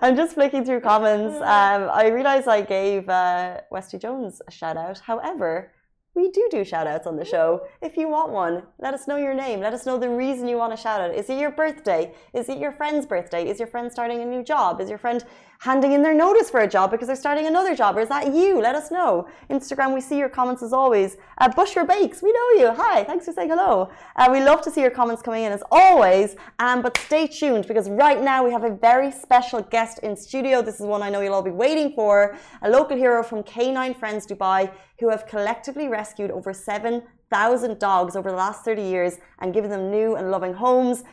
[0.01, 1.35] I'm just flicking through comments.
[1.49, 4.99] Um, I realized I gave uh, Westy Jones a shout out.
[4.99, 5.71] However,
[6.15, 7.65] we do do shout outs on the show.
[7.81, 9.59] If you want one, let us know your name.
[9.61, 11.13] Let us know the reason you want a shout out.
[11.13, 12.13] Is it your birthday?
[12.33, 13.47] Is it your friend's birthday?
[13.47, 14.81] Is your friend starting a new job?
[14.81, 15.23] Is your friend
[15.59, 17.95] handing in their notice for a job because they're starting another job?
[17.97, 18.59] Or is that you?
[18.59, 19.27] Let us know.
[19.49, 21.17] Instagram, we see your comments as always.
[21.37, 22.73] Uh, Bushra Bakes, we know you.
[22.73, 23.89] Hi, thanks for saying hello.
[24.15, 26.35] Uh, we love to see your comments coming in as always.
[26.59, 30.61] Um, but stay tuned because right now we have a very special guest in studio.
[30.61, 32.37] This is one I know you'll all be waiting for.
[32.61, 38.29] A local hero from K9 Friends Dubai who have collectively rescued over 7,000 dogs over
[38.29, 41.03] the last 30 years and given them new and loving homes.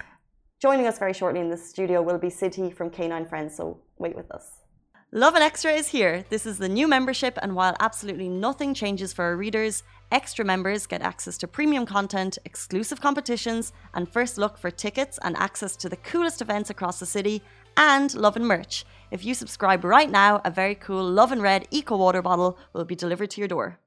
[0.60, 4.16] Joining us very shortly in the studio will be City from K9 Friends, so wait
[4.16, 4.62] with us.
[5.12, 6.24] Lovin Extra is here.
[6.30, 10.86] This is the new membership, and while absolutely nothing changes for our readers, extra members
[10.86, 15.88] get access to premium content, exclusive competitions, and first look for tickets and access to
[15.88, 17.40] the coolest events across the city,
[17.76, 18.84] and love and merch.
[19.10, 22.84] If you subscribe right now, a very cool Love and Red Eco Water bottle will
[22.84, 23.78] be delivered to your door.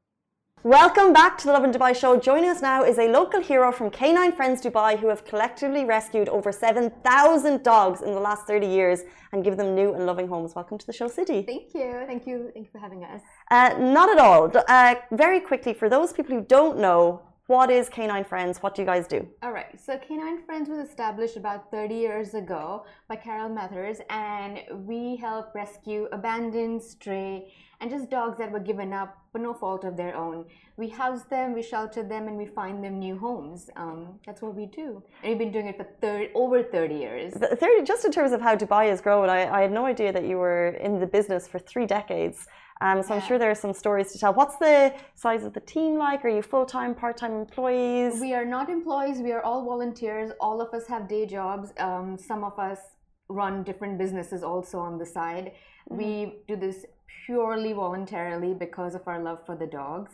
[0.64, 2.18] Welcome back to the Lovin Dubai show.
[2.18, 6.30] Joining us now is a local hero from K9 Friends Dubai who have collectively rescued
[6.30, 9.02] over 7,000 dogs in the last 30 years
[9.32, 10.56] and give them new and loving homes.
[10.56, 11.42] Welcome to the show, City.
[11.44, 12.04] Thank you.
[12.08, 12.52] Thank you.
[12.54, 13.22] Thank you for having us.
[13.52, 14.52] Uh, not at all.
[14.68, 18.60] Uh, very quickly, for those people who don't know, what is K9 Friends?
[18.60, 19.28] What do you guys do?
[19.42, 19.74] All right.
[19.84, 25.56] So K9 Friends was established about 30 years ago by Carol Mathers, and we help
[25.56, 30.16] rescue abandoned, stray, and just dogs that were given up for no fault of their
[30.16, 30.46] own.
[30.78, 33.72] We house them, we shelter them, and we find them new homes.
[33.76, 35.02] Um, that's what we do.
[35.24, 37.34] And we've been doing it for 30, over 30 years.
[37.34, 40.26] 30, just in terms of how Dubai has grown, I, I had no idea that
[40.26, 42.48] you were in the business for three decades.
[42.82, 43.20] Um, so yeah.
[43.20, 44.34] I'm sure there are some stories to tell.
[44.34, 46.24] What's the size of the team like?
[46.24, 48.22] Are you full time, part time employees?
[48.22, 49.20] We are not employees.
[49.20, 50.32] We are all volunteers.
[50.40, 51.74] All of us have day jobs.
[51.78, 52.80] Um, some of us
[53.28, 55.52] run different businesses also on the side.
[55.92, 55.98] Mm-hmm.
[55.98, 56.86] We do this
[57.26, 60.14] purely voluntarily because of our love for the dogs.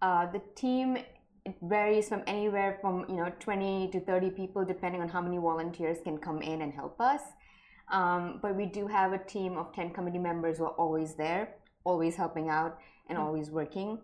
[0.00, 0.98] Uh, the team
[1.46, 5.36] it varies from anywhere from you know 20 to 30 people depending on how many
[5.36, 7.20] volunteers can come in and help us.
[7.90, 11.56] Um, but we do have a team of 10 committee members who are always there
[11.84, 13.26] always helping out and mm-hmm.
[13.26, 13.98] always working.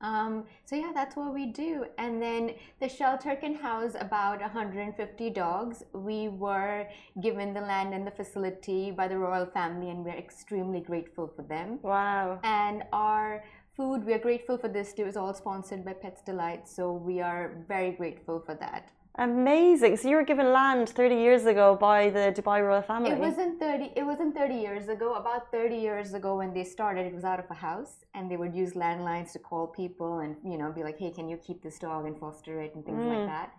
[0.00, 1.86] Um, so yeah, that's what we do.
[1.96, 5.82] And then the shelter can house about 150 dogs.
[5.94, 6.86] We were
[7.22, 11.42] given the land and the facility by the royal family, and we're extremely grateful for
[11.42, 11.78] them.
[11.82, 12.38] Wow!
[12.44, 13.44] And our
[13.76, 15.06] food, we are grateful for this too.
[15.06, 18.90] Is all sponsored by Pets Delight, so we are very grateful for that.
[19.16, 19.96] Amazing.
[19.96, 23.12] So you were given land 30 years ago by the Dubai royal family.
[23.12, 25.14] It wasn't 30 it wasn't 30 years ago.
[25.14, 28.36] About 30 years ago when they started, it was out of a house and they
[28.36, 31.62] would use landlines to call people and you know be like, "Hey, can you keep
[31.62, 33.16] this dog and foster it?" and things mm.
[33.16, 33.52] like that.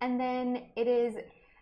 [0.00, 1.16] And then it is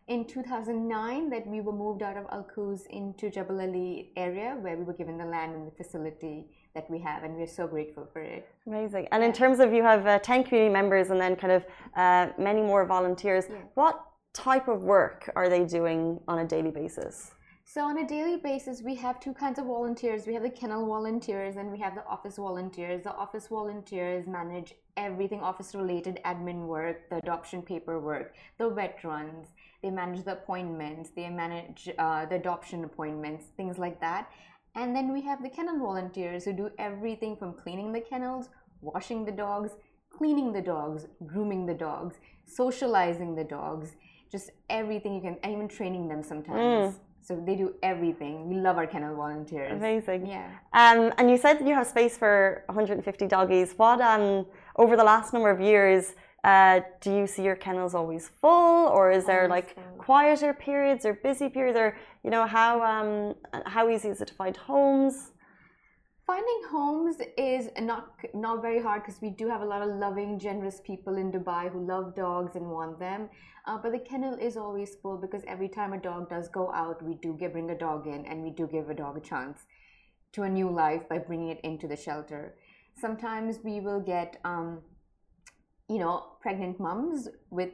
[0.06, 4.76] in 2009 that we were moved out of Al Quoz into Jabal Ali area where
[4.76, 8.08] we were given the land and the facility that we have, and we're so grateful
[8.12, 8.48] for it.
[8.66, 9.08] Amazing.
[9.12, 11.64] And in terms of you have uh, 10 community members and then kind of
[11.96, 13.56] uh, many more volunteers, yeah.
[13.74, 17.32] what type of work are they doing on a daily basis?
[17.64, 20.26] So on a daily basis, we have two kinds of volunteers.
[20.26, 23.02] We have the kennel volunteers and we have the office volunteers.
[23.02, 29.48] The office volunteers manage everything office-related admin work, the adoption paperwork, the vet runs.
[29.82, 31.10] They manage the appointments.
[31.16, 34.30] They manage uh, the adoption appointments, things like that.
[34.74, 38.48] And then we have the kennel volunteers who do everything from cleaning the kennels,
[38.80, 39.72] washing the dogs,
[40.10, 43.96] cleaning the dogs, grooming the dogs, socializing the dogs,
[44.30, 46.94] just everything you can, and even training them sometimes.
[46.94, 46.98] Mm.
[47.20, 48.48] So they do everything.
[48.48, 49.72] We love our kennel volunteers.
[49.72, 50.26] Amazing.
[50.26, 50.48] Yeah.
[50.72, 53.74] Um, and you said that you have space for 150 doggies.
[53.76, 58.28] What um over the last number of years uh, do you see your kennels always
[58.40, 63.34] full, or is there like quieter periods or busy periods, or you know how um,
[63.66, 65.30] how easy is it to find homes?
[66.26, 70.38] Finding homes is not not very hard because we do have a lot of loving,
[70.38, 73.28] generous people in Dubai who love dogs and want them.
[73.66, 77.00] Uh, but the kennel is always full because every time a dog does go out,
[77.04, 79.66] we do give, bring a dog in, and we do give a dog a chance
[80.32, 82.56] to a new life by bringing it into the shelter.
[83.00, 84.80] Sometimes we will get um,
[85.88, 87.70] you know, pregnant moms with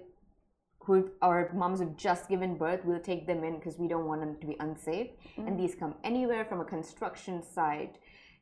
[0.81, 4.21] who or moms who've just given birth, we'll take them in because we don't want
[4.21, 5.11] them to be unsafe.
[5.11, 5.47] Mm-hmm.
[5.47, 7.99] And these come anywhere from a construction site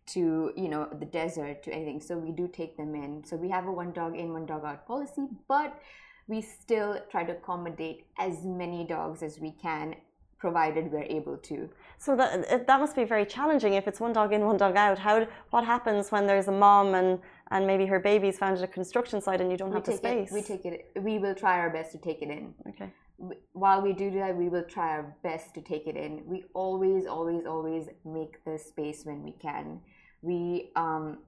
[0.06, 2.00] to you know the desert to anything.
[2.00, 3.24] So we do take them in.
[3.24, 5.78] So we have a one dog in, one dog out policy, but
[6.28, 9.96] we still try to accommodate as many dogs as we can
[10.38, 11.68] provided we're able to.
[11.98, 14.98] So that that must be very challenging if it's one dog in, one dog out.
[14.98, 17.18] How what happens when there's a mom and
[17.50, 19.92] and maybe her baby's found at a construction site and you don't we have the
[19.92, 20.30] space?
[20.30, 20.90] It, we take it.
[21.00, 22.54] We will try our best to take it in.
[22.68, 22.92] Okay.
[23.52, 26.22] While we do that, we will try our best to take it in.
[26.26, 29.80] We always, always, always make the space when we can.
[30.22, 31.18] We um,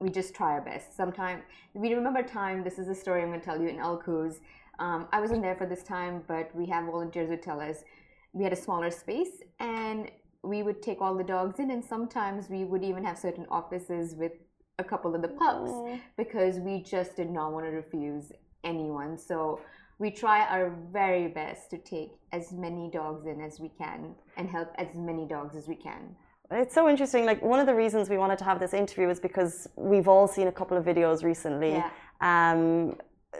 [0.00, 0.96] we just try our best.
[0.96, 1.42] Sometimes
[1.74, 2.64] we remember a time.
[2.64, 4.40] This is a story I'm going to tell you in Al Quoz.
[4.78, 7.84] Um, I wasn't there for this time, but we have volunteers who tell us
[8.32, 10.10] we had a smaller space and
[10.42, 14.14] we would take all the dogs in, and sometimes we would even have certain offices
[14.14, 14.32] with
[14.78, 15.98] a couple of the pups Aw.
[16.16, 18.32] because we just did not want to refuse
[18.64, 19.16] anyone.
[19.16, 19.60] So
[19.98, 24.48] we try our very best to take as many dogs in as we can and
[24.48, 26.16] help as many dogs as we can.
[26.50, 27.24] It's so interesting.
[27.24, 30.26] Like one of the reasons we wanted to have this interview is because we've all
[30.26, 31.72] seen a couple of videos recently.
[31.72, 31.90] Yeah.
[32.20, 32.96] Um,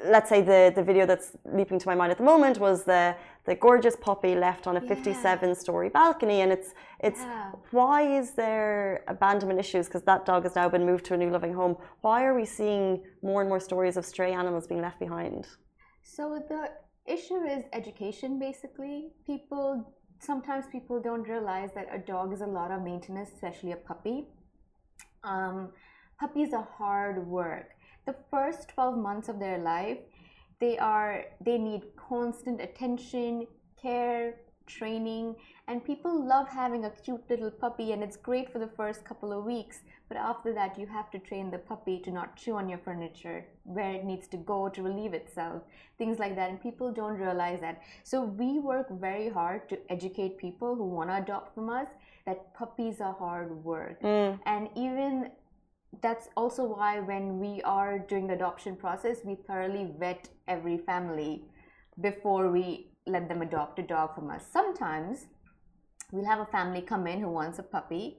[0.07, 3.15] let's say the the video that's leaping to my mind at the moment was the
[3.47, 4.89] the gorgeous puppy left on a Yeah.
[4.89, 7.53] 57 story balcony, and it's it's Yeah.
[7.71, 11.31] why is there abandonment issues because that dog has now been moved to a new
[11.31, 11.77] loving home.
[12.01, 15.47] Why are we seeing more and more stories of stray animals being left behind?
[16.03, 16.71] So the
[17.07, 19.13] issue is education basically.
[19.27, 23.77] People sometimes people don't realize that a dog is a lot of maintenance, especially a
[23.77, 24.29] puppy.
[25.23, 25.73] Um,
[26.19, 27.71] puppies are hard work.
[28.07, 29.99] The first 12 months of their life,
[30.61, 33.47] they are they need constant attention,
[33.81, 34.35] care,
[34.67, 35.35] training,
[35.69, 39.33] and people love having a cute little puppy and it's great for the first couple
[39.33, 42.69] of weeks, but after that you have to train the puppy to not chew on
[42.69, 45.63] your furniture, where it needs to go to relieve itself,
[45.99, 47.83] things like that and people don't realize that.
[48.05, 51.89] So we work very hard to educate people who want to adopt from us
[52.27, 54.01] that puppies are hard work.
[54.03, 54.39] Mm.
[54.47, 55.31] And even
[56.03, 61.45] that's also why when we are doing the adoption process, we thoroughly vet every family
[62.01, 64.45] before we let them adopt a dog from us.
[64.51, 65.27] Sometimes
[66.13, 68.19] we'll have a family come in who wants a puppy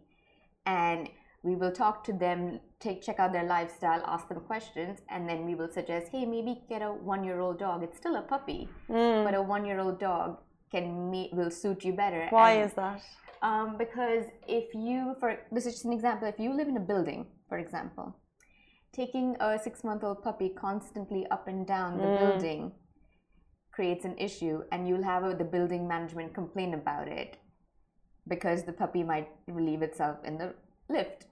[0.66, 1.10] and
[1.44, 5.46] we will talk to them, take check out their lifestyle, ask them questions, and then
[5.46, 7.84] we will suggest, hey, maybe get a one-year-old dog.
[7.84, 9.24] It's still a puppy, Mm.
[9.24, 10.40] but a one-year-old dog
[10.72, 12.28] can me- will suit you better.
[12.32, 13.00] Why And- is that?
[13.44, 16.86] um, because if you, for this is just an example, if you live in a
[16.92, 18.16] building, for example,
[18.92, 22.20] taking a six month old puppy constantly up and down the Mm.
[22.20, 22.72] building
[23.76, 27.38] creates an issue, and you'll have uh, the building management complain about it
[28.28, 30.54] because the puppy might relieve itself in the
[30.90, 31.26] lift.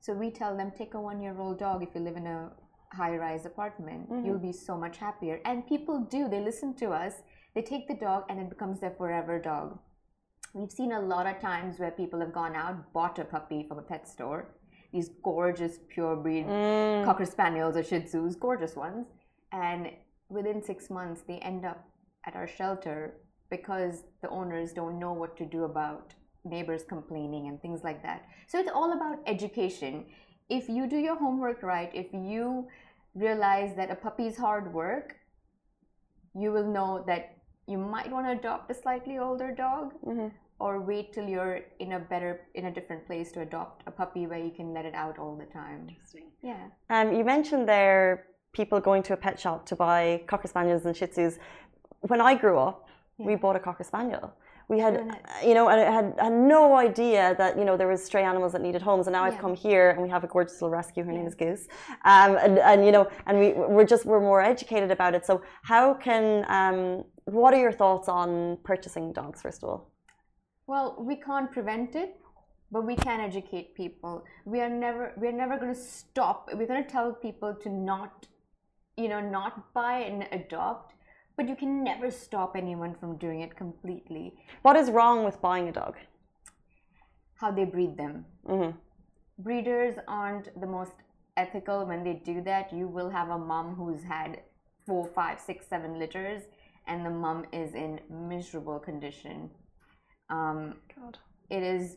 [0.00, 2.50] So we tell them take a one year old dog if you live in a
[2.92, 4.10] high rise apartment.
[4.10, 4.26] Mhm.
[4.26, 5.40] You'll be so much happier.
[5.44, 7.22] And people do, they listen to us,
[7.54, 9.78] they take the dog, and it becomes their forever dog.
[10.52, 13.78] We've seen a lot of times where people have gone out, bought a puppy from
[13.78, 14.40] a pet store,
[14.92, 17.04] these gorgeous pure breed Mm.
[17.04, 19.06] Cocker Spaniels or Shih Tzus, gorgeous ones,
[19.52, 19.92] and
[20.30, 21.84] within six months they end up
[22.26, 23.14] at our shelter
[23.50, 26.14] because the owners don't know what to do about
[26.44, 28.24] neighbors complaining and things like that.
[28.46, 30.06] So it's all about education.
[30.48, 32.68] If you do your homework right, if you
[33.14, 35.16] realize that a puppy's hard work,
[36.34, 40.32] you will know that you might want to adopt a slightly older dog Mhm.
[40.58, 44.26] or wait till you're in a better in a different place to adopt a puppy
[44.26, 45.88] where you can let it out all the time.
[46.42, 46.68] Yeah.
[46.88, 50.96] Um, you mentioned there people going to a pet shop to buy cocker spaniels and
[50.96, 51.38] shih tzus.
[52.00, 54.32] When I grew up, we bought a cocker spaniel.
[54.68, 55.12] We had, Doing
[55.44, 58.52] you know, and I had, had no idea that you know there was stray animals
[58.52, 59.08] that needed homes.
[59.08, 61.02] And now I've come here and we have a gorgeous little rescue.
[61.02, 61.66] Her name is Goose,
[62.04, 65.26] um, and, and you know, and we we're just we're more educated about it.
[65.26, 69.90] So how can um, what are your thoughts on purchasing dogs first of all?
[70.68, 72.20] Well, we can't prevent it,
[72.70, 74.24] but we can educate people.
[74.44, 76.48] We are never we're never going to stop.
[76.54, 78.28] We're going to tell people to not
[79.00, 80.94] you know, not buy and adopt,
[81.36, 84.34] but you can never stop anyone from doing it completely.
[84.62, 85.96] What is wrong with buying a dog?
[87.34, 88.24] How they breed them.
[88.46, 88.70] hmm
[89.42, 90.92] breeders aren't the most
[91.36, 92.72] ethical when they do that.
[92.72, 94.40] You will have a mom who's had
[94.86, 96.42] four, five, six, seven litters,
[96.86, 99.50] and the mom is in miserable condition.
[100.28, 101.18] Um, God.
[101.48, 101.96] it is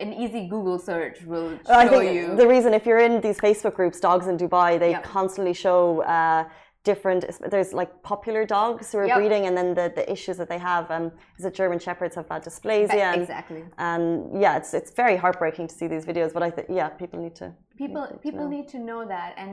[0.00, 2.36] an easy Google search will show I think you.
[2.36, 5.04] the reason, if you're in these Facebook groups, dogs in Dubai, they Yep.
[5.04, 6.44] constantly show uh,
[6.84, 7.24] different.
[7.52, 9.16] There's like popular dogs who are Yep.
[9.18, 10.90] breeding, and then the, the issues that they have.
[10.90, 12.94] Um, is it German shepherds have bad dysplasia?
[13.12, 13.62] And, exactly.
[13.78, 16.32] and yeah, it's it's very heartbreaking to see these videos.
[16.32, 17.46] But I think yeah, people need to.
[17.76, 18.56] people need to people know.
[18.56, 19.52] need to know that and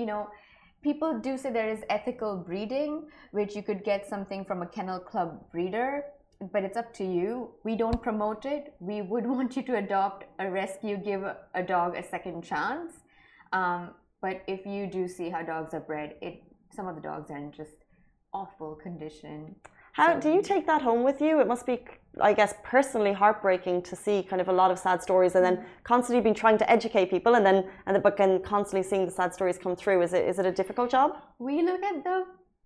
[0.00, 0.22] you know
[0.82, 2.92] people do say there is ethical breeding
[3.38, 5.90] which you could get something from a kennel club breeder
[6.52, 10.24] but it's up to you we don't promote it we would want you to adopt
[10.38, 11.22] a rescue give
[11.54, 12.92] a dog a second chance
[13.52, 13.90] um,
[14.22, 16.42] but if you do see how dogs are bred it
[16.74, 17.76] some of the dogs are in just
[18.32, 19.54] awful condition
[19.92, 21.40] How So- do you take that home with you?
[21.40, 21.76] It must be,
[22.28, 25.56] I guess, personally heartbreaking to see kind of a lot of sad stories, and then
[25.82, 29.14] constantly being trying to educate people, and then and the book and constantly seeing the
[29.20, 29.98] sad stories come through.
[30.06, 31.08] Is it is it a difficult job?
[31.48, 32.16] we look at the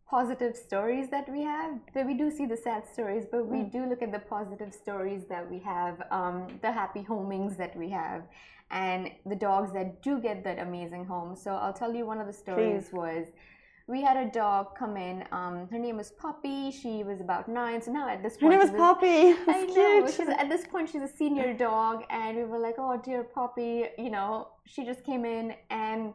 [0.09, 1.79] positive stories that we have.
[1.93, 5.25] But we do see the sad stories, but we do look at the positive stories
[5.29, 8.23] that we have, um, the happy homings that we have,
[8.71, 11.37] and the dogs that do get that amazing home.
[11.37, 12.93] So I'll tell you one of the stories Please.
[12.93, 13.27] was
[13.87, 15.25] we had a dog come in.
[15.31, 16.71] Um, her name was Poppy.
[16.71, 17.83] She was about nine.
[17.83, 19.35] So now at this Her point, name was Poppy.
[19.49, 19.75] I know.
[19.75, 20.15] cute.
[20.15, 23.87] She's, at this point, she's a senior dog, and we were like, "Oh dear, Poppy."
[23.99, 26.15] You know, she just came in, and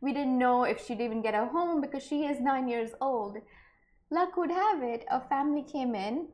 [0.00, 3.38] we didn't know if she'd even get a home because she is nine years old.
[4.10, 6.28] Luck would have it, a family came in,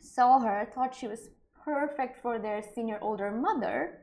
[0.00, 1.30] saw her, thought she was
[1.64, 4.02] perfect for their senior older mother,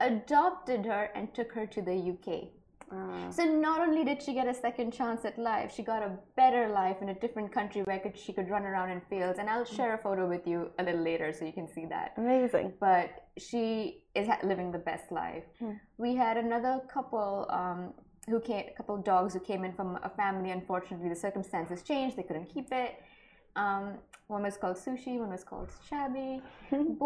[0.00, 2.48] adopted her, and took her to the UK.
[2.92, 3.30] Ah.
[3.30, 6.68] So not only did she get a second chance at life, she got a better
[6.68, 9.38] life in a different country where could, she could run around in fields.
[9.38, 12.12] And I'll share a photo with you a little later so you can see that.
[12.16, 12.74] Amazing.
[12.80, 15.44] But she is living the best life.
[15.96, 17.94] We had another couple um,
[18.28, 20.50] who came, a couple of dogs who came in from a family.
[20.50, 22.92] Unfortunately, the circumstances changed; they couldn't keep it.
[23.56, 23.98] Um,
[24.28, 26.42] one was called Sushi, one was called Shabby.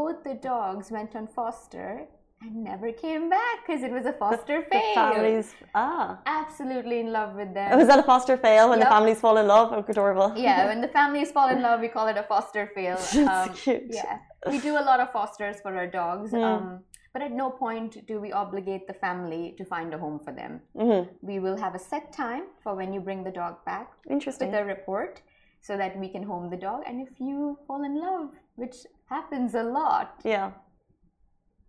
[0.01, 2.07] Both the dogs went on foster
[2.41, 5.55] and never came back because it was a foster The fail families.
[5.75, 6.21] Ah.
[6.27, 7.81] absolutely in love with Oh, them.
[7.81, 8.89] is that a foster fail when Yep.
[8.89, 9.73] the families fall in love?
[9.73, 10.33] Oh, adorable.
[10.37, 12.97] yeah, when the families fall in love, we call it a foster fail.
[13.29, 13.83] Um, It's cute.
[13.91, 16.45] yeah, we do a lot of fosters for our dogs, Mm.
[16.45, 20.33] um, but at no point do we obligate the family to find a home for
[20.33, 20.61] them.
[20.77, 24.51] hmm We will have a set time for when you bring the dog back Interesting.
[24.51, 25.23] with a report
[25.61, 26.83] so that we can home the dog.
[26.87, 30.53] And if you fall in love, which happens a lot, Yeah.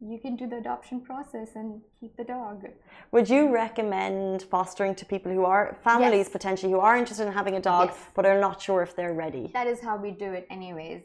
[0.02, 2.64] You can do the adoption process and keep the dog.
[3.12, 6.30] Would you recommend fostering to people who are families Yes.
[6.30, 7.98] potentially who are interested in having a dog Yes.
[8.16, 9.48] but are not sure if they're ready?
[9.54, 11.02] that is how we do it anyways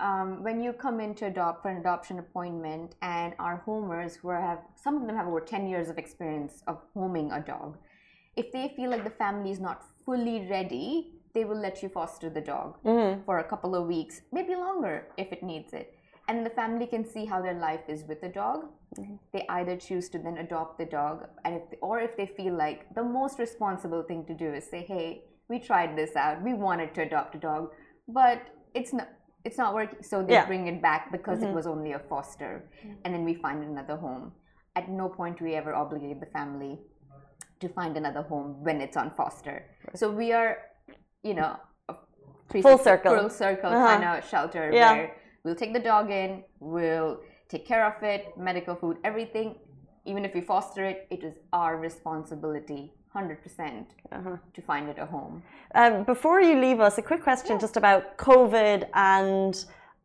[0.00, 4.28] um, when you come in to adopt for an adoption appointment and our homers who
[4.28, 7.76] have some of them have over 10 years of experience of homing a dog
[8.36, 12.30] if they feel like the family is not fully ready they will let you foster
[12.30, 13.24] the dog Mhm.
[13.24, 15.97] for a couple of weeks maybe longer if it needs it
[16.28, 18.66] and the family can see how their life is with the dog.
[18.98, 19.16] Mm-hmm.
[19.32, 22.94] They either choose to then adopt the dog and if or if they feel like
[22.94, 26.42] the most responsible thing to do is say hey we tried this out.
[26.42, 27.70] We wanted to adopt a dog
[28.06, 28.42] but
[28.74, 29.08] it's not
[29.44, 30.02] it's not working.
[30.02, 30.46] So they Yeah.
[30.46, 31.54] bring it back because it mm-hmm.
[31.54, 32.94] was only a foster mm-hmm.
[33.04, 34.32] and then we find another home.
[34.76, 36.78] At no point do we ever obligate the family
[37.60, 39.56] to find another home when it's on foster.
[39.94, 40.58] So we are
[41.22, 41.56] you know
[41.88, 41.94] a
[42.50, 43.16] 360 Full circle.
[43.18, 43.86] full circle Uh-huh.
[43.92, 44.92] kind of shelter Yeah.
[44.92, 49.54] where we'll take the dog in we'll take care of it medical food everything
[50.04, 52.82] even if we foster it it is our responsibility
[53.14, 54.36] 100% Uh-huh.
[54.56, 55.42] to find it a home
[55.74, 59.54] Um, before you leave us, a quick question just about COVID and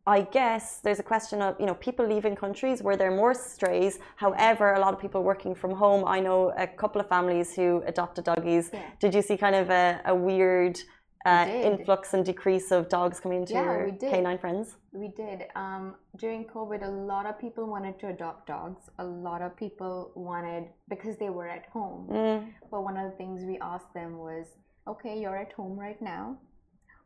[0.06, 3.34] I guess there's a question of you know people leaving countries where there are more
[3.52, 3.94] strays.
[4.24, 6.02] However, a lot of people working from home.
[6.16, 8.64] I know a couple of families who adopted doggies.
[8.72, 8.80] Yeah.
[9.02, 10.76] Did you see kind of a, a weird
[11.24, 14.76] uh, influx and decrease of dogs coming into Yeah, your K9 Friends?
[14.92, 15.44] We did.
[15.56, 18.82] Um, during COVID, a lot of people wanted to adopt dogs.
[18.98, 22.08] A lot of people wanted because they were at home.
[22.10, 22.52] Mm.
[22.70, 24.46] But one of the things we asked them was,
[24.86, 26.36] okay, you're at home right now.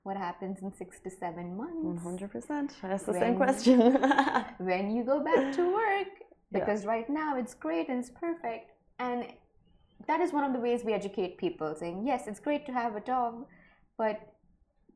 [0.03, 2.03] What happens in six to seven months?
[2.05, 2.71] 100%.
[2.83, 3.79] That's the When- same question.
[4.59, 6.09] When you go back to work.
[6.51, 6.61] Yeah.
[6.61, 8.71] Because right now it's great and it's perfect.
[8.99, 9.27] And
[10.07, 12.97] that is one of the ways we educate people saying, yes, it's great to have
[12.97, 13.47] a dog,
[13.99, 14.21] but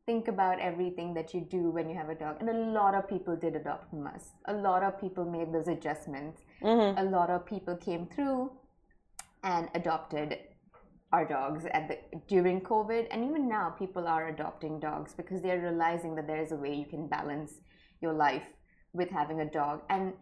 [0.07, 2.37] think about everything that you do when you have a dog.
[2.41, 4.33] And a lot of people did adopt from us.
[4.47, 6.43] A lot of people made those adjustments.
[6.63, 6.99] Mhm.
[6.99, 8.51] A lot of people came through
[9.45, 10.39] and adopted
[11.13, 13.07] our dogs at the during COVID.
[13.11, 16.75] And even now people are adopting dogs because they're realizing that there is a way
[16.75, 17.61] you can balance
[18.01, 18.47] your life
[18.93, 19.83] with having a dog.
[19.89, 20.15] And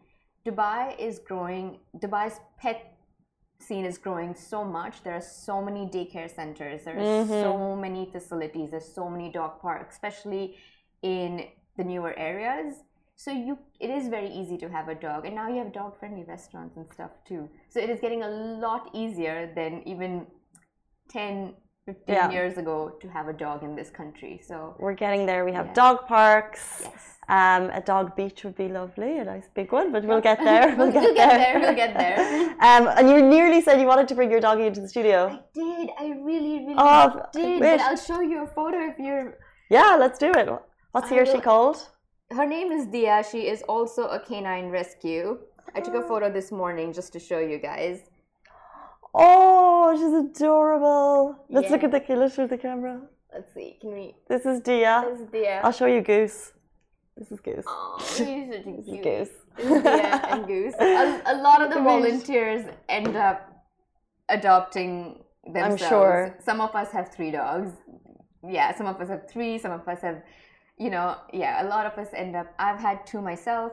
[0.45, 2.97] Dubai is growing Dubai's pet
[3.61, 5.03] scene is growing so much.
[5.03, 6.85] There are so many daycare centers.
[6.85, 7.43] There are Mhm.
[7.43, 8.71] so many facilities.
[8.71, 10.57] There's so many dog parks, especially
[11.03, 12.83] in the newer areas.
[13.17, 16.25] So you, it is very easy to have a dog, and now you have dog-friendly
[16.25, 17.51] restaurants and stuff too.
[17.69, 20.27] So it is getting a lot easier than even
[21.09, 21.55] 10,
[21.87, 22.31] 15 Yeah.
[22.31, 24.41] years ago to have a dog in this country.
[24.47, 25.45] So We're getting there.
[25.45, 25.83] We have Yeah.
[25.83, 26.83] dog parks.
[26.85, 30.39] yes, Um, a dog beach would be lovely, a nice big one, but we'll get
[30.51, 30.67] there.
[30.79, 31.29] We'll get We'll there.
[31.29, 32.19] get there, we'll get there.
[32.69, 35.19] um, and you nearly said you wanted to bring your doggy into the studio.
[35.29, 35.91] I did.
[36.05, 37.61] I really, really Oh, did.
[37.61, 39.39] But I'll show you a photo if you're.
[39.71, 40.49] Yeah, let's do it.
[40.93, 41.79] What's he or she called?
[42.39, 43.23] Her name is Dia.
[43.31, 45.39] She is also a canine rescue.
[45.77, 48.10] I took a photo this morning just to show you guys.
[49.15, 51.37] Oh, she's adorable.
[51.49, 53.01] Let's look at the let's look the camera.
[53.33, 53.77] Let's see.
[53.81, 54.15] Can we?
[54.29, 55.05] This is Dia.
[55.11, 55.61] This is Dia.
[55.65, 56.53] I'll show you Goose.
[57.17, 57.65] This is Goose.
[57.67, 59.03] Oh, he's such a This is cute.
[59.03, 59.29] Goose.
[59.57, 60.75] This is Dia and Goose.
[60.81, 63.51] A, a lot of the volunteers end up
[64.29, 65.83] adopting themselves.
[65.83, 66.37] I'm sure.
[66.41, 67.73] Some of us have three dogs.
[68.49, 70.23] yeah, some of us have three, some of us have,
[70.79, 72.47] you know, yeah, a lot of us end up.
[72.59, 73.73] I've had two myself,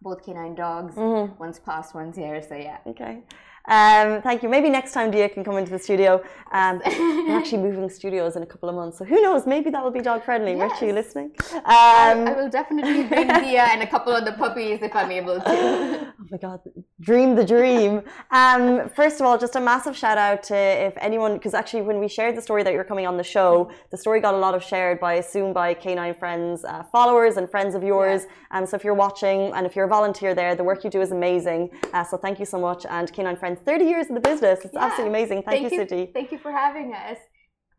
[0.00, 0.94] both canine dogs.
[0.94, 1.36] Mm-hmm.
[1.38, 2.40] One's past, one's here.
[2.48, 2.78] So yeah.
[2.86, 3.22] Okay.
[3.68, 4.48] Um, thank you.
[4.48, 6.22] Maybe next time Dia can come into the studio.
[6.52, 9.46] Um, we're actually moving studios in a couple of months, so who knows?
[9.46, 10.54] Maybe that will be dog friendly.
[10.56, 10.72] Yes.
[10.72, 11.32] Richie, you listening?
[11.64, 15.10] I, Um, I will definitely bring Dia and a couple of the puppies if I'm
[15.10, 15.44] able to.
[15.48, 16.60] Oh my God,
[17.00, 18.02] dream the dream.
[18.30, 21.98] Um, first of all, just a massive shout out to if anyone, because actually when
[21.98, 24.54] we shared the story that you're coming on the show, the story got a lot
[24.54, 28.26] of shared by, assume by K9 Friends uh, followers and friends of yours.
[28.52, 31.00] Um, so if you're watching and if you're a volunteer there, the work you do
[31.00, 31.70] is amazing.
[31.92, 32.86] Uh, so thank you so much.
[32.88, 34.64] And K9 Friends, 30 years in the business.
[34.64, 34.84] It's Yeah.
[34.84, 35.42] absolutely amazing.
[35.42, 36.12] Thank, you, Siti.
[36.12, 37.18] Thank you for having us.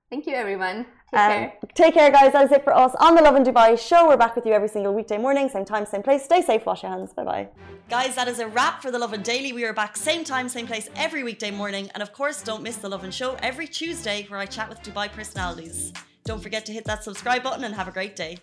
[0.09, 0.86] Thank you, everyone.
[1.13, 1.53] Take Um, care.
[1.75, 2.32] take care, guys.
[2.34, 4.07] That is it for us on the Lovin Dubai show.
[4.07, 6.23] We're back with you every single weekday morning, same time, same place.
[6.23, 7.11] Stay safe, wash your hands.
[7.13, 7.49] Bye bye.
[7.89, 9.51] Guys, that is a wrap for the Lovin Daily.
[9.51, 11.89] We are back same time, same place every weekday morning.
[11.93, 15.11] And of course, don't miss the Lovin Show every Tuesday where I chat with Dubai
[15.11, 15.91] personalities.
[16.23, 18.38] Don't forget to hit that subscribe button and have a great day.